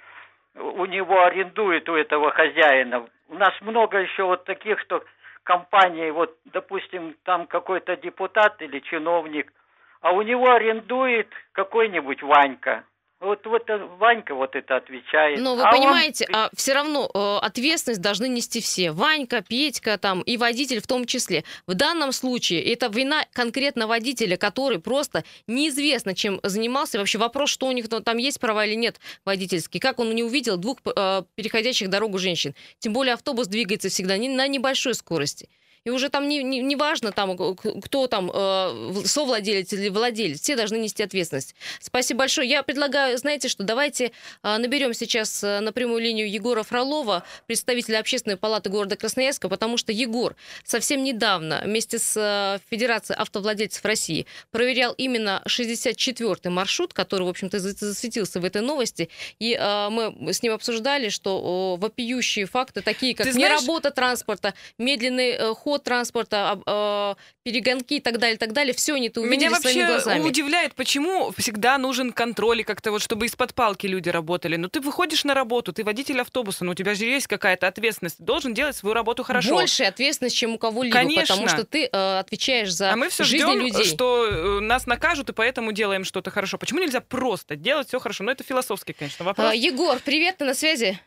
у 0.55 0.87
него 0.87 1.25
арендует 1.25 1.89
у 1.89 1.97
этого 1.97 2.31
хозяина. 2.31 3.05
У 3.29 3.35
нас 3.35 3.53
много 3.63 3.99
еще 3.99 4.23
вот 4.23 4.45
таких, 4.45 4.79
что 4.83 5.03
компании, 5.43 6.11
вот, 6.11 6.37
допустим, 6.45 7.17
там 7.25 7.49
какой-то 7.49 7.97
депутат 7.97 8.63
или 8.63 8.79
чиновник– 8.79 9.53
а 10.03 10.13
у 10.13 10.23
него 10.23 10.53
арендует 10.53 11.29
какой-нибудь 11.51 12.23
Ванька. 12.23 12.85
Вот, 13.19 13.47
вот 13.47 13.63
Ванька 13.99 14.35
вот 14.35 14.55
это 14.55 14.77
отвечает. 14.77 15.41
Но 15.41 15.57
вы 15.57 15.63
а 15.63 15.73
понимаете, 15.73 16.27
он... 16.29 16.35
а 16.37 16.51
все 16.55 16.75
равно 16.75 17.11
э, 17.15 17.47
ответственность 17.47 18.03
должны 18.03 18.29
нести 18.29 18.61
все. 18.61 18.93
Ванька, 18.93 19.41
Петька 19.41 19.97
там 19.97 20.21
и 20.21 20.37
водитель 20.37 20.81
в 20.81 20.87
том 20.87 21.07
числе. 21.07 21.43
В 21.67 21.73
данном 21.73 22.13
случае 22.13 22.63
это 22.71 22.89
вина 22.89 23.25
конкретно 23.33 23.87
водителя, 23.87 24.37
который 24.37 24.81
просто 24.81 25.25
неизвестно, 25.47 26.15
чем 26.15 26.41
занимался. 26.43 26.99
Вообще 26.99 27.17
вопрос, 27.17 27.49
что 27.49 27.67
у 27.69 27.73
них 27.73 27.89
там 27.89 28.19
есть 28.19 28.39
права 28.39 28.67
или 28.67 28.75
нет 28.75 29.01
водительские. 29.25 29.81
Как 29.81 29.99
он 29.99 30.15
не 30.15 30.23
увидел 30.23 30.59
двух 30.59 30.79
э, 30.85 31.23
переходящих 31.37 31.89
дорогу 31.89 32.19
женщин. 32.19 32.55
Тем 32.81 32.93
более 32.93 33.15
автобус 33.15 33.47
двигается 33.47 33.89
всегда 33.89 34.19
не, 34.19 34.29
на 34.29 34.47
небольшой 34.47 34.93
скорости. 34.95 35.49
И 35.87 35.91
уже 35.91 36.09
там 36.09 36.29
не, 36.29 36.43
не, 36.43 36.59
не 36.59 36.75
важно, 36.75 37.13
там, 37.13 37.37
кто 37.37 38.09
там, 38.09 38.29
э, 38.35 39.03
совладелец 39.05 39.73
или 39.73 39.89
владелец, 39.89 40.41
все 40.41 40.57
должны 40.57 40.79
нести 40.79 41.05
ответственность. 41.05 41.55
Спасибо 41.79 42.19
большое. 42.19 42.49
Я 42.49 42.65
предлагаю, 42.65 43.17
знаете 43.19 43.47
что, 43.47 43.63
давайте 43.63 44.11
э, 44.43 44.57
наберем 44.57 44.95
сейчас 44.95 45.45
э, 45.45 45.61
на 45.61 45.73
прямую 45.73 46.03
линию 46.03 46.29
Егора 46.29 46.65
Фролова, 46.65 47.23
представителя 47.47 48.01
Общественной 48.01 48.37
палаты 48.37 48.69
города 48.69 48.97
Красноярска, 48.97 49.49
потому 49.49 49.77
что 49.77 49.93
Егор 49.93 50.35
совсем 50.65 51.05
недавно 51.05 51.63
вместе 51.65 52.01
с 52.01 52.17
э, 52.17 52.59
Федерацией 52.69 53.19
автовладельцев 53.21 53.85
России 53.85 54.27
проверял 54.51 54.93
именно 54.95 55.41
64-й 55.47 56.51
маршрут, 56.51 56.95
который, 56.95 57.23
в 57.23 57.29
общем-то, 57.29 57.61
засветился 57.61 58.41
в 58.41 58.45
этой 58.45 58.61
новости. 58.61 59.09
И 59.39 59.55
э, 59.55 59.89
мы 59.91 60.33
с 60.33 60.43
ним 60.43 60.53
обсуждали, 60.53 61.11
что 61.11 61.77
э, 61.79 61.81
вопиющие 61.81 62.47
факты, 62.47 62.83
такие 62.83 63.15
как 63.15 63.25
Ты 63.25 63.39
неработа 63.39 63.93
транспорта, 63.93 64.53
медленный 64.79 65.31
э, 65.31 65.55
ход 65.55 65.76
ход 65.77 65.85
транспорта, 65.85 66.59
э, 66.67 67.15
перегонки 67.43 67.95
и 67.95 68.01
так 68.01 68.19
далее, 68.19 68.39
так 68.39 68.53
далее, 68.53 68.75
все 68.75 68.95
они 68.95 69.09
это 69.09 69.21
увидели 69.21 69.49
Меня 69.49 69.61
своими 69.61 69.87
глазами. 69.87 70.19
вообще 70.19 70.29
удивляет, 70.29 70.75
почему 70.75 71.33
всегда 71.37 71.79
нужен 71.79 72.13
контроль 72.13 72.61
и 72.61 72.65
как-то 72.65 72.91
вот, 72.91 73.03
чтобы 73.03 73.27
из-под 73.27 73.55
палки 73.55 73.87
люди 73.87 74.09
работали. 74.09 74.57
Ну, 74.57 74.69
ты 74.69 74.81
выходишь 74.81 75.25
на 75.25 75.35
работу, 75.35 75.73
ты 75.73 75.85
водитель 75.85 76.21
автобуса, 76.21 76.65
но 76.65 76.73
у 76.73 76.75
тебя 76.75 76.95
же 76.95 77.05
есть 77.05 77.27
какая-то 77.27 77.67
ответственность. 77.67 78.19
Ты 78.19 78.25
должен 78.25 78.55
делать 78.55 78.77
свою 78.77 78.95
работу 78.95 79.23
хорошо. 79.23 79.51
Больше 79.51 79.85
ответственность, 79.85 80.37
чем 80.37 80.55
у 80.55 80.59
кого-либо, 80.59 80.97
Конечно. 80.97 81.37
потому 81.37 81.49
что 81.49 81.65
ты 81.65 81.89
э, 81.93 82.19
отвечаешь 82.19 82.73
за 82.73 82.93
а 82.93 82.97
мы 82.97 83.09
все 83.09 83.25
жизни 83.25 83.45
ждем, 83.45 83.61
людей. 83.61 83.85
что 83.85 84.27
э, 84.27 84.61
нас 84.61 84.87
накажут, 84.87 85.29
и 85.29 85.33
поэтому 85.33 85.73
делаем 85.73 86.05
что-то 86.05 86.31
хорошо. 86.31 86.59
Почему 86.59 86.81
нельзя 86.81 87.01
просто 87.01 87.57
делать 87.57 87.89
все 87.89 87.99
хорошо? 88.01 88.25
Ну, 88.25 88.31
это 88.31 88.45
философский, 88.45 88.95
конечно, 88.95 89.25
вопрос. 89.25 89.51
А, 89.51 89.55
Егор, 89.55 89.99
привет, 90.05 90.39
ты 90.39 90.45
на 90.45 90.55
связи? 90.55 90.99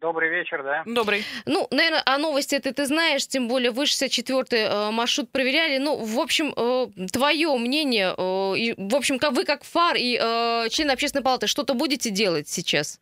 Добрый 0.00 0.30
вечер, 0.30 0.62
да. 0.62 0.82
Добрый. 0.86 1.24
Ну, 1.44 1.66
наверное, 1.72 2.02
о 2.06 2.18
новости 2.18 2.54
это 2.54 2.72
ты 2.72 2.86
знаешь, 2.86 3.26
тем 3.26 3.48
более 3.48 3.72
вы 3.72 3.84
64-й 3.84 4.58
э, 4.58 4.90
маршрут 4.92 5.32
проверяли. 5.32 5.78
Ну, 5.78 5.96
в 5.96 6.20
общем, 6.20 6.52
э, 6.56 6.86
твое 7.12 7.56
мнение, 7.56 8.14
э, 8.16 8.56
и, 8.56 8.74
в 8.76 8.94
общем, 8.94 9.18
как 9.18 9.32
вы 9.32 9.44
как 9.44 9.64
ФАР 9.64 9.96
и 9.96 10.16
э, 10.16 10.68
член 10.70 10.90
общественной 10.90 11.24
палаты, 11.24 11.48
что-то 11.48 11.74
будете 11.74 12.10
делать 12.10 12.48
сейчас? 12.48 13.00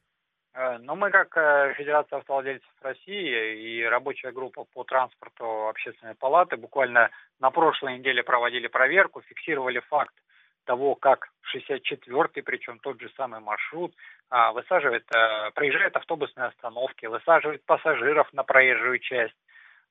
Э, 0.54 0.78
ну, 0.78 0.94
мы 0.94 1.10
как 1.10 1.36
э, 1.36 1.74
Федерация 1.76 2.18
автовладельцев 2.18 2.68
России 2.80 3.80
и 3.80 3.84
рабочая 3.84 4.32
группа 4.32 4.64
по 4.64 4.84
транспорту 4.84 5.68
общественной 5.68 6.14
палаты 6.14 6.56
буквально 6.56 7.10
на 7.40 7.50
прошлой 7.50 7.98
неделе 7.98 8.22
проводили 8.22 8.68
проверку, 8.68 9.20
фиксировали 9.20 9.80
факт 9.80 10.14
того, 10.66 10.94
как 10.94 11.28
64-й, 11.54 12.42
причем 12.42 12.78
тот 12.80 13.00
же 13.00 13.08
самый 13.16 13.40
маршрут, 13.40 13.94
а, 14.28 14.52
высаживает, 14.52 15.04
э, 15.14 15.50
проезжает 15.54 15.96
автобусные 15.96 16.48
остановки, 16.48 17.06
высаживает 17.06 17.64
пассажиров 17.64 18.30
на 18.32 18.42
проезжую 18.42 18.98
часть. 18.98 19.36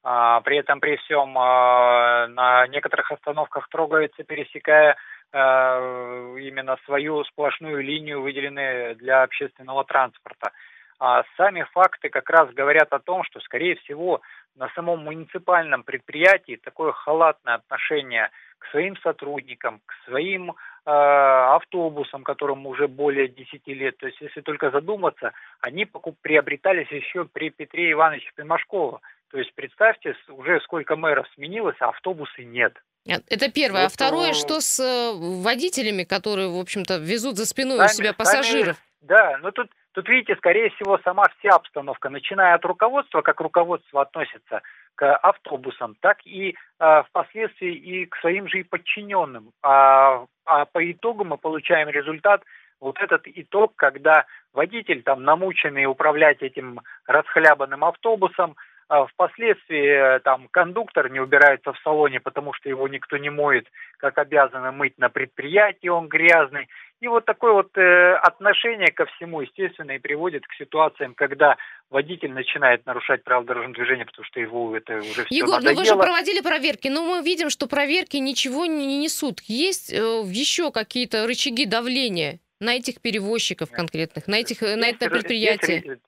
А, 0.04 0.42
при 0.42 0.58
этом 0.58 0.80
при 0.80 0.98
всем 0.98 1.36
а, 1.38 2.28
на 2.28 2.68
некоторых 2.68 3.12
остановках 3.12 3.68
трогается, 3.70 4.24
пересекая 4.24 4.96
именно 5.34 6.78
свою 6.86 7.26
сплошную 7.26 7.84
линию, 7.84 8.22
выделенную 8.22 8.96
для 8.96 9.24
общественного 9.24 9.84
транспорта. 9.84 10.52
А 10.98 11.24
сами 11.36 11.64
факты 11.74 12.08
как 12.10 12.30
раз 12.30 12.54
говорят 12.54 12.94
о 12.94 13.00
том, 13.00 13.24
что, 13.24 13.42
скорее 13.42 13.76
всего, 13.76 14.22
на 14.56 14.70
самом 14.70 15.04
муниципальном 15.04 15.84
предприятии 15.84 16.56
такое 16.64 16.94
халатное 16.94 17.56
отношение 17.56 18.30
к 18.60 18.68
своим 18.72 18.98
сотрудникам, 18.98 19.82
к 19.86 19.94
своим 20.06 20.52
э, 20.52 20.54
автобусам, 20.86 22.24
которым 22.24 22.66
уже 22.68 22.88
более 22.88 23.28
10 23.28 23.68
лет. 23.68 23.98
То 23.98 24.08
есть, 24.08 24.22
если 24.22 24.42
только 24.42 24.72
задуматься, 24.72 25.34
они 25.62 25.86
покуп, 25.86 26.18
приобретались 26.22 26.90
еще 26.90 27.26
при 27.26 27.50
Петре 27.50 27.92
Ивановиче 27.92 28.32
Пимашково. 28.36 29.02
То 29.32 29.40
есть, 29.40 29.54
представьте, 29.56 30.16
уже 30.30 30.60
сколько 30.62 30.96
мэров 30.96 31.28
сменилось, 31.36 31.78
а 31.80 31.90
автобусы 31.90 32.44
нет. 32.44 32.74
Это 33.06 33.52
первое. 33.52 33.84
Вот, 33.84 33.92
а 33.92 33.94
второе, 33.94 34.34
что 34.34 34.62
с 34.62 34.80
э, 34.80 35.12
водителями, 35.14 36.04
которые, 36.04 36.50
в 36.50 36.58
общем-то, 36.58 36.98
везут 36.98 37.38
за 37.38 37.46
спиной 37.46 37.78
сами, 37.78 37.90
у 37.90 37.94
себя 37.94 38.14
пассажиров? 38.14 38.78
Сами, 38.78 39.08
да, 39.08 39.38
но 39.42 39.52
тут, 39.52 39.70
тут, 39.96 40.10
видите, 40.10 40.36
скорее 40.36 40.70
всего, 40.72 41.00
сама 41.00 41.24
вся 41.40 41.56
обстановка, 41.56 42.10
начиная 42.10 42.56
от 42.56 42.66
руководства, 42.66 43.22
как 43.22 43.40
руководство 43.40 44.02
относится 44.02 44.62
к 44.96 45.16
автобусам, 45.16 45.96
так 46.02 46.18
и 46.26 46.56
э, 46.80 47.04
впоследствии 47.10 47.74
и 47.74 48.06
к 48.06 48.16
своим 48.18 48.48
же 48.48 48.60
и 48.60 48.64
подчиненным. 48.64 49.52
А, 49.64 50.26
а 50.46 50.66
по 50.66 50.92
итогу 50.92 51.24
мы 51.24 51.38
получаем 51.38 51.90
результат, 51.90 52.44
вот 52.82 53.00
этот 53.00 53.24
итог, 53.26 53.74
когда 53.76 54.26
водитель 54.54 55.02
там 55.02 55.24
намученный 55.24 55.86
управлять 55.86 56.42
этим 56.42 56.82
расхлябанным 57.08 57.84
автобусом, 57.84 58.56
впоследствии 58.88 60.20
там 60.20 60.48
кондуктор 60.50 61.10
не 61.10 61.20
убирается 61.20 61.74
в 61.74 61.80
салоне, 61.80 62.20
потому 62.20 62.54
что 62.54 62.70
его 62.70 62.88
никто 62.88 63.18
не 63.18 63.30
моет, 63.30 63.68
как 63.98 64.18
обязаны 64.18 64.72
мыть 64.72 64.98
на 64.98 65.10
предприятии, 65.10 65.88
он 65.88 66.08
грязный. 66.08 66.68
И 67.02 67.08
вот 67.08 67.26
такое 67.26 67.52
вот 67.52 67.78
э, 67.78 68.14
отношение 68.16 68.92
ко 68.92 69.06
всему, 69.06 69.42
естественно, 69.42 69.92
и 69.92 70.00
приводит 70.00 70.48
к 70.48 70.54
ситуациям, 70.54 71.14
когда 71.14 71.58
водитель 71.90 72.32
начинает 72.32 72.86
нарушать 72.86 73.24
правила 73.24 73.46
дорожного 73.46 73.76
движения, 73.76 74.06
потому 74.06 74.26
что 74.26 74.40
его 74.40 74.76
это 74.76 74.98
уже 74.98 75.26
все 75.26 75.36
Егор, 75.36 75.56
надоело. 75.56 75.74
ну 75.74 75.80
вы 75.80 75.86
же 75.86 75.96
проводили 75.96 76.42
проверки, 76.42 76.88
но 76.88 77.04
мы 77.04 77.22
видим, 77.22 77.50
что 77.50 77.68
проверки 77.68 78.18
ничего 78.18 78.66
не, 78.66 78.86
не 78.86 79.00
несут. 79.00 79.42
Есть 79.42 79.92
э, 79.92 79.96
еще 79.98 80.72
какие-то 80.72 81.28
рычаги 81.28 81.66
давления 81.66 82.40
на 82.60 82.76
этих 82.76 83.02
перевозчиков 83.02 83.70
конкретных, 83.72 84.28
на, 84.28 84.36
этих, 84.36 84.62
на 84.62 84.88
это 84.88 85.10
предприятие? 85.10 86.00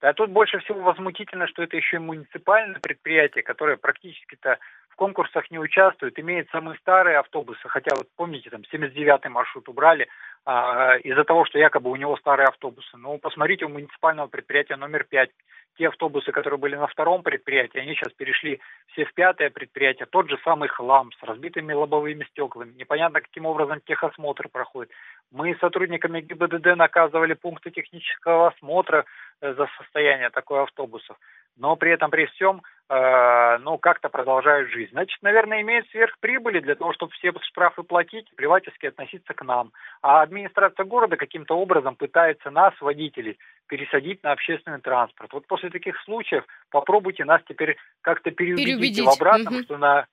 А 0.00 0.12
тут 0.12 0.30
больше 0.30 0.58
всего 0.58 0.80
возмутительно, 0.80 1.46
что 1.48 1.62
это 1.62 1.76
еще 1.76 1.96
и 1.96 2.00
муниципальное 2.00 2.80
предприятие, 2.80 3.42
которое 3.42 3.76
практически-то 3.76 4.58
в 4.90 4.96
конкурсах 4.96 5.50
не 5.50 5.58
участвует, 5.58 6.18
имеет 6.18 6.48
самые 6.50 6.78
старые 6.78 7.18
автобусы, 7.18 7.68
хотя 7.68 7.94
вот 7.96 8.08
помните, 8.16 8.50
там 8.50 8.62
79-й 8.72 9.28
маршрут 9.28 9.68
убрали 9.68 10.08
а, 10.46 10.96
из-за 10.98 11.24
того, 11.24 11.44
что 11.44 11.58
якобы 11.58 11.90
у 11.90 11.96
него 11.96 12.16
старые 12.16 12.46
автобусы. 12.46 12.96
Но 12.96 13.18
посмотрите, 13.18 13.64
у 13.64 13.68
муниципального 13.68 14.28
предприятия 14.28 14.76
номер 14.76 15.04
5 15.04 15.30
те 15.76 15.88
автобусы, 15.88 16.32
которые 16.32 16.58
были 16.58 16.76
на 16.76 16.86
втором 16.86 17.22
предприятии, 17.22 17.78
они 17.78 17.94
сейчас 17.94 18.12
перешли 18.12 18.60
все 18.92 19.04
в 19.04 19.12
пятое 19.12 19.50
предприятие. 19.50 20.06
Тот 20.06 20.30
же 20.30 20.38
самый 20.44 20.68
хлам 20.68 21.10
с 21.12 21.22
разбитыми 21.22 21.72
лобовыми 21.72 22.24
стеклами. 22.30 22.72
Непонятно, 22.78 23.20
каким 23.20 23.44
образом 23.44 23.80
техосмотр 23.84 24.48
проходит. 24.48 24.90
Мы 25.32 25.56
сотрудниками 25.56 26.20
ГИБДД 26.20 26.76
наказывали 26.76 27.34
пункты 27.34 27.70
технического 27.70 28.48
осмотра 28.48 29.04
э, 29.40 29.52
за 29.52 29.68
состояние 29.78 30.30
такой 30.30 30.62
автобусов 30.62 31.18
но 31.56 31.76
при 31.76 31.92
этом 31.92 32.10
при 32.10 32.26
всем, 32.26 32.62
э, 32.88 33.58
ну, 33.58 33.78
как-то 33.78 34.08
продолжают 34.08 34.70
жизнь. 34.70 34.90
Значит, 34.92 35.18
наверное, 35.22 35.62
имеют 35.62 35.88
сверхприбыли 35.88 36.60
для 36.60 36.74
того, 36.74 36.92
чтобы 36.92 37.12
все 37.12 37.32
штрафы 37.42 37.82
платить, 37.82 38.30
плевательски 38.36 38.86
относиться 38.86 39.34
к 39.34 39.42
нам. 39.44 39.72
А 40.02 40.22
администрация 40.22 40.84
города 40.84 41.16
каким-то 41.16 41.56
образом 41.56 41.96
пытается 41.96 42.50
нас, 42.50 42.74
водителей, 42.80 43.38
пересадить 43.66 44.22
на 44.22 44.32
общественный 44.32 44.80
транспорт. 44.80 45.32
Вот 45.32 45.46
после 45.46 45.70
таких 45.70 46.00
случаев 46.02 46.44
попробуйте 46.70 47.24
нас 47.24 47.40
теперь 47.48 47.76
как-то 48.02 48.30
переубедить, 48.30 48.66
переубедить. 48.66 49.04
в 49.04 49.08
обратном, 49.08 49.54
угу. 49.54 49.62
что 49.62 49.78
на 49.78 50.06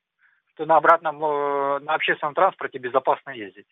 что 0.54 0.66
на 0.66 0.78
обратном 0.78 1.24
э, 1.24 1.80
на 1.80 1.96
общественном 1.96 2.36
транспорте 2.36 2.78
безопасно 2.78 3.32
ездить. 3.32 3.66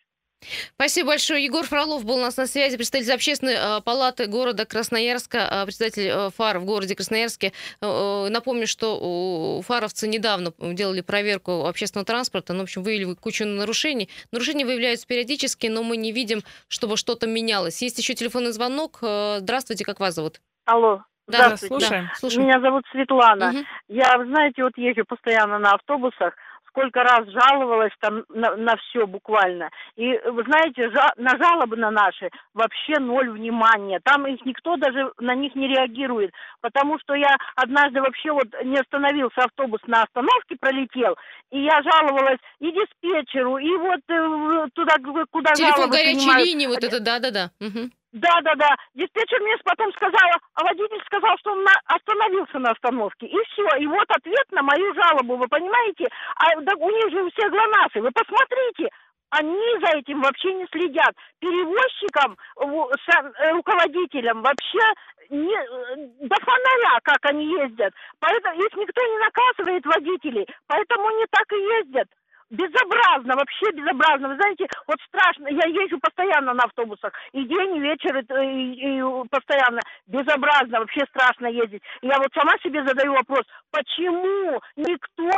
Спасибо 0.74 1.08
большое. 1.08 1.44
Егор 1.44 1.64
Фролов 1.64 2.04
был 2.04 2.16
у 2.16 2.20
нас 2.20 2.36
на 2.36 2.46
связи, 2.46 2.76
представитель 2.76 3.14
общественной 3.14 3.54
э, 3.54 3.80
палаты 3.82 4.26
города 4.26 4.64
Красноярска, 4.64 5.38
э, 5.38 5.64
председатель 5.64 6.08
э, 6.08 6.30
ФАР 6.30 6.58
в 6.58 6.64
городе 6.64 6.94
Красноярске. 6.94 7.52
Напомню, 7.80 8.66
что 8.66 9.62
фаровцы 9.62 10.08
недавно 10.08 10.52
делали 10.58 11.00
проверку 11.00 11.66
общественного 11.66 12.06
транспорта, 12.06 12.52
ну, 12.52 12.60
в 12.60 12.62
общем, 12.64 12.82
выявили 12.82 13.14
кучу 13.14 13.44
нарушений. 13.44 14.08
Нарушения 14.32 14.64
выявляются 14.64 15.06
периодически, 15.06 15.66
но 15.66 15.82
мы 15.82 15.96
не 15.96 16.12
видим, 16.12 16.42
чтобы 16.68 16.96
что-то 16.96 17.26
менялось. 17.26 17.82
Есть 17.82 17.98
еще 17.98 18.14
телефонный 18.14 18.52
звонок. 18.52 18.98
Здравствуйте, 19.00 19.84
как 19.84 20.00
вас 20.00 20.14
зовут? 20.14 20.40
Алло. 20.64 21.02
Да, 21.28 21.46
Здравствуйте. 21.46 21.88
Да, 21.88 22.12
слушаем. 22.16 22.46
Меня 22.46 22.60
зовут 22.60 22.84
Светлана. 22.90 23.50
Угу. 23.50 23.58
Я, 23.88 24.24
знаете, 24.26 24.64
вот 24.64 24.76
езжу 24.76 25.04
постоянно 25.06 25.58
на 25.58 25.72
автобусах 25.72 26.34
сколько 26.72 27.00
раз 27.02 27.28
жаловалась 27.28 27.92
там 28.00 28.24
на, 28.30 28.56
на 28.56 28.76
все 28.76 29.06
буквально. 29.06 29.70
И 29.96 30.18
вы 30.26 30.42
знаете, 30.44 30.90
жа, 30.90 31.12
на 31.16 31.36
жалобы 31.36 31.76
на 31.76 31.90
наши 31.90 32.30
вообще 32.54 32.98
ноль 32.98 33.30
внимания. 33.30 34.00
Там 34.02 34.26
их 34.26 34.44
никто 34.44 34.76
даже 34.76 35.12
на 35.20 35.34
них 35.34 35.54
не 35.54 35.68
реагирует. 35.68 36.32
Потому 36.60 36.98
что 37.00 37.14
я 37.14 37.36
однажды 37.56 38.00
вообще 38.00 38.32
вот 38.32 38.48
не 38.64 38.78
остановился 38.78 39.42
автобус 39.42 39.80
на 39.86 40.02
остановке, 40.02 40.56
пролетел, 40.58 41.16
и 41.50 41.62
я 41.62 41.82
жаловалась 41.82 42.38
и 42.60 42.72
диспетчеру, 42.72 43.58
и 43.58 43.76
вот 43.76 44.00
э, 44.08 44.68
туда, 44.74 44.94
куда 45.30 45.52
Телефон 45.52 45.90
горячей 45.90 46.16
принимают. 46.16 46.46
линии, 46.46 46.66
вот 46.66 46.82
это, 46.82 47.00
да-да-да. 47.00 47.50
Угу. 47.60 47.90
Да, 48.12 48.40
да, 48.42 48.54
да. 48.56 48.68
Диспетчер 48.94 49.40
мне 49.40 49.56
потом 49.64 49.90
сказала, 49.92 50.36
а 50.54 50.64
водитель 50.64 51.02
сказал, 51.06 51.36
что 51.38 51.52
он 51.52 51.64
на, 51.64 51.72
остановился 51.86 52.58
на 52.58 52.70
остановке. 52.70 53.26
И 53.26 53.36
все. 53.48 53.66
И 53.78 53.86
вот 53.86 54.04
ответ 54.10 54.46
на 54.52 54.62
мою 54.62 54.94
жалобу, 54.94 55.36
вы 55.36 55.48
понимаете? 55.48 56.08
А 56.36 56.60
да, 56.60 56.72
у 56.76 56.90
них 56.90 57.10
же 57.10 57.30
все 57.30 57.48
глонасы. 57.48 58.02
Вы 58.02 58.10
посмотрите, 58.12 58.90
они 59.30 59.78
за 59.80 59.96
этим 59.96 60.20
вообще 60.20 60.52
не 60.52 60.66
следят. 60.66 61.14
Перевозчикам, 61.40 62.36
э, 62.60 63.52
руководителям 63.52 64.42
вообще 64.42 64.84
не, 65.30 65.54
э, 65.54 65.96
до 66.20 66.36
фонаря, 66.44 67.00
как 67.04 67.24
они 67.24 67.46
ездят. 67.46 67.94
Поэтому 68.20 68.60
их 68.60 68.76
никто 68.76 69.02
не 69.02 69.18
наказывает 69.18 69.86
водителей, 69.86 70.46
поэтому 70.66 71.08
они 71.08 71.24
так 71.30 71.50
и 71.50 71.56
ездят 71.56 72.08
безобразно, 72.52 73.34
вообще 73.34 73.72
безобразно. 73.72 74.28
Вы 74.28 74.36
знаете, 74.36 74.66
вот 74.86 74.98
страшно, 75.08 75.48
я 75.48 75.66
езжу 75.66 75.98
постоянно 75.98 76.52
на 76.52 76.64
автобусах, 76.64 77.12
и 77.32 77.42
день, 77.44 77.76
и 77.76 77.80
вечер, 77.80 78.16
и, 78.18 78.22
и, 78.22 78.98
и 78.98 79.28
постоянно. 79.30 79.80
Безобразно, 80.06 80.80
вообще 80.80 81.04
страшно 81.08 81.46
ездить. 81.46 81.82
Я 82.02 82.18
вот 82.18 82.28
сама 82.34 82.52
себе 82.62 82.84
задаю 82.86 83.12
вопрос, 83.14 83.44
почему 83.70 84.60
никто 84.76 85.30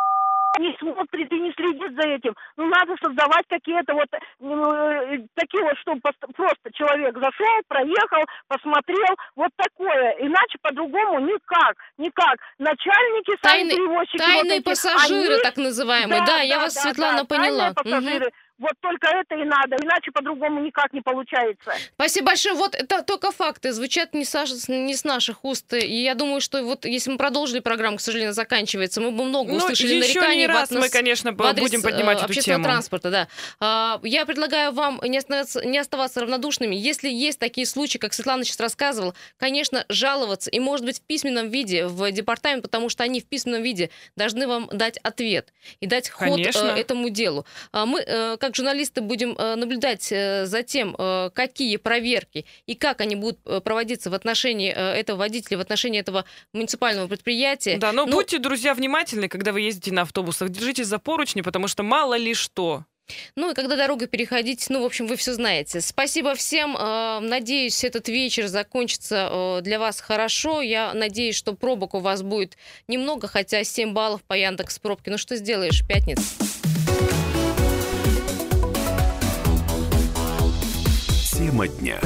не 0.58 0.76
смотрит 0.78 1.32
и 1.32 1.40
не 1.40 1.52
следит 1.52 1.94
за 1.94 2.08
этим. 2.08 2.34
Ну, 2.56 2.66
надо 2.66 2.94
создавать 3.02 3.44
какие-то 3.48 3.94
вот 3.94 4.08
э, 4.12 5.18
такие 5.34 5.64
вот, 5.64 5.78
чтобы 5.78 6.00
просто 6.34 6.72
человек 6.72 7.14
зашел, 7.14 7.60
проехал, 7.68 8.24
посмотрел, 8.48 9.16
вот 9.36 9.50
такое. 9.56 10.16
Иначе 10.20 10.58
по-другому 10.62 11.20
никак, 11.20 11.74
никак. 11.98 12.36
Начальники, 12.58 13.36
сами 13.42 13.70
перевозчики. 13.70 14.18
Тайные 14.18 14.42
вот 14.42 14.52
эти, 14.52 14.64
пассажиры, 14.64 15.34
они... 15.34 15.42
так 15.42 15.56
называемые. 15.56 16.20
Да, 16.20 16.26
да, 16.26 16.32
да 16.38 16.40
я 16.40 16.60
вас, 16.60 16.74
да, 16.74 16.80
Светлана, 16.80 17.24
да, 17.24 17.24
поняла. 17.24 17.72
Пассажиры. 17.72 18.26
Угу. 18.26 18.34
Вот 18.58 18.72
только 18.80 19.08
это 19.08 19.34
и 19.34 19.44
надо, 19.44 19.76
иначе 19.82 20.12
по-другому 20.12 20.60
никак 20.60 20.92
не 20.92 21.00
получается. 21.00 21.72
Спасибо 21.94 22.26
большое. 22.26 22.54
Вот 22.54 22.76
это 22.76 23.02
только 23.02 23.32
факты 23.32 23.72
звучат 23.72 24.14
не, 24.14 24.24
с, 24.24 24.68
не 24.68 24.94
с 24.94 25.02
наших 25.02 25.44
уст. 25.44 25.72
И 25.74 26.02
я 26.02 26.14
думаю, 26.14 26.40
что 26.40 26.62
вот 26.62 26.84
если 26.84 27.10
мы 27.10 27.18
продолжили 27.18 27.58
программу, 27.58 27.96
к 27.96 28.00
сожалению, 28.00 28.32
заканчивается, 28.32 29.00
мы 29.00 29.10
бы 29.10 29.24
много 29.24 29.50
ну, 29.50 29.56
услышали 29.56 29.98
нареканий 29.98 30.42
не 30.42 30.46
раз 30.46 30.70
в 30.70 30.78
мы, 30.78 30.88
конечно, 30.88 31.32
в 31.32 31.42
адрес 31.42 31.64
будем 31.64 31.82
поднимать 31.82 32.20
э, 32.20 32.24
общественного 32.24 32.60
эту 32.60 32.64
тему. 32.64 32.64
транспорта. 32.64 33.10
Да. 33.10 33.28
А, 33.58 34.00
я 34.04 34.24
предлагаю 34.24 34.72
вам 34.72 35.00
не 35.02 35.18
оставаться, 35.18 35.64
не 35.64 35.78
оставаться 35.78 36.20
равнодушными. 36.20 36.76
Если 36.76 37.08
есть 37.08 37.40
такие 37.40 37.66
случаи, 37.66 37.98
как 37.98 38.14
Светлана 38.14 38.44
сейчас 38.44 38.60
рассказывала, 38.60 39.14
конечно, 39.36 39.84
жаловаться 39.88 40.48
и, 40.50 40.60
может 40.60 40.86
быть, 40.86 40.98
в 40.98 41.02
письменном 41.02 41.48
виде 41.48 41.86
в 41.86 42.10
департамент, 42.12 42.62
потому 42.62 42.88
что 42.88 43.02
они 43.02 43.20
в 43.20 43.26
письменном 43.26 43.62
виде 43.62 43.90
должны 44.14 44.46
вам 44.46 44.68
дать 44.72 44.98
ответ 44.98 45.52
и 45.80 45.86
дать 45.86 46.08
ход 46.08 46.28
конечно. 46.28 46.66
этому 46.66 47.08
делу. 47.08 47.46
А 47.72 47.84
мы, 47.84 48.00
э, 48.00 48.36
как 48.44 48.57
журналисты, 48.57 49.00
будем 49.00 49.35
э, 49.38 49.54
наблюдать 49.54 50.12
э, 50.12 50.44
за 50.44 50.62
тем, 50.62 50.94
э, 50.98 51.30
какие 51.33 51.78
проверки 51.78 52.44
и 52.66 52.74
как 52.74 53.00
они 53.00 53.16
будут 53.16 53.38
проводиться 53.64 54.11
в 54.11 54.14
отношении 54.14 54.70
этого 54.70 55.16
водителя, 55.16 55.57
в 55.57 55.61
отношении 55.62 55.98
этого 55.98 56.26
муниципального 56.52 57.09
предприятия. 57.09 57.78
Да, 57.78 57.92
но 57.92 58.04
ну, 58.04 58.12
будьте, 58.12 58.38
друзья, 58.38 58.74
внимательны, 58.74 59.28
когда 59.28 59.52
вы 59.52 59.62
ездите 59.62 59.92
на 59.92 60.02
автобусах. 60.02 60.50
Держитесь 60.50 60.88
за 60.88 60.98
поручни, 60.98 61.40
потому 61.40 61.68
что 61.68 61.83
мало 61.83 62.18
ли 62.18 62.35
что. 62.35 62.85
Ну 63.35 63.50
и 63.50 63.54
когда 63.54 63.76
дорога 63.76 64.07
переходить, 64.07 64.66
ну, 64.68 64.83
в 64.83 64.85
общем, 64.85 65.07
вы 65.07 65.16
все 65.16 65.33
знаете. 65.33 65.80
Спасибо 65.80 66.35
всем. 66.35 66.72
Надеюсь, 66.72 67.83
этот 67.85 68.09
вечер 68.09 68.46
закончится 68.46 69.61
для 69.62 69.78
вас 69.78 70.00
хорошо. 70.00 70.61
Я 70.61 70.92
надеюсь, 70.94 71.37
что 71.37 71.54
пробок 71.54 71.94
у 71.94 72.00
вас 72.00 72.22
будет 72.22 72.57
немного, 72.88 73.26
хотя 73.26 73.64
7 73.64 73.92
баллов 73.92 74.22
по 74.22 74.35
Яндекс 74.35 74.78
пробке. 74.78 75.11
Ну 75.11 75.18
что 75.18 75.37
сделаешь, 75.37 75.87
пятница. 75.87 76.22
Тема 81.35 81.66
дня. 81.66 82.01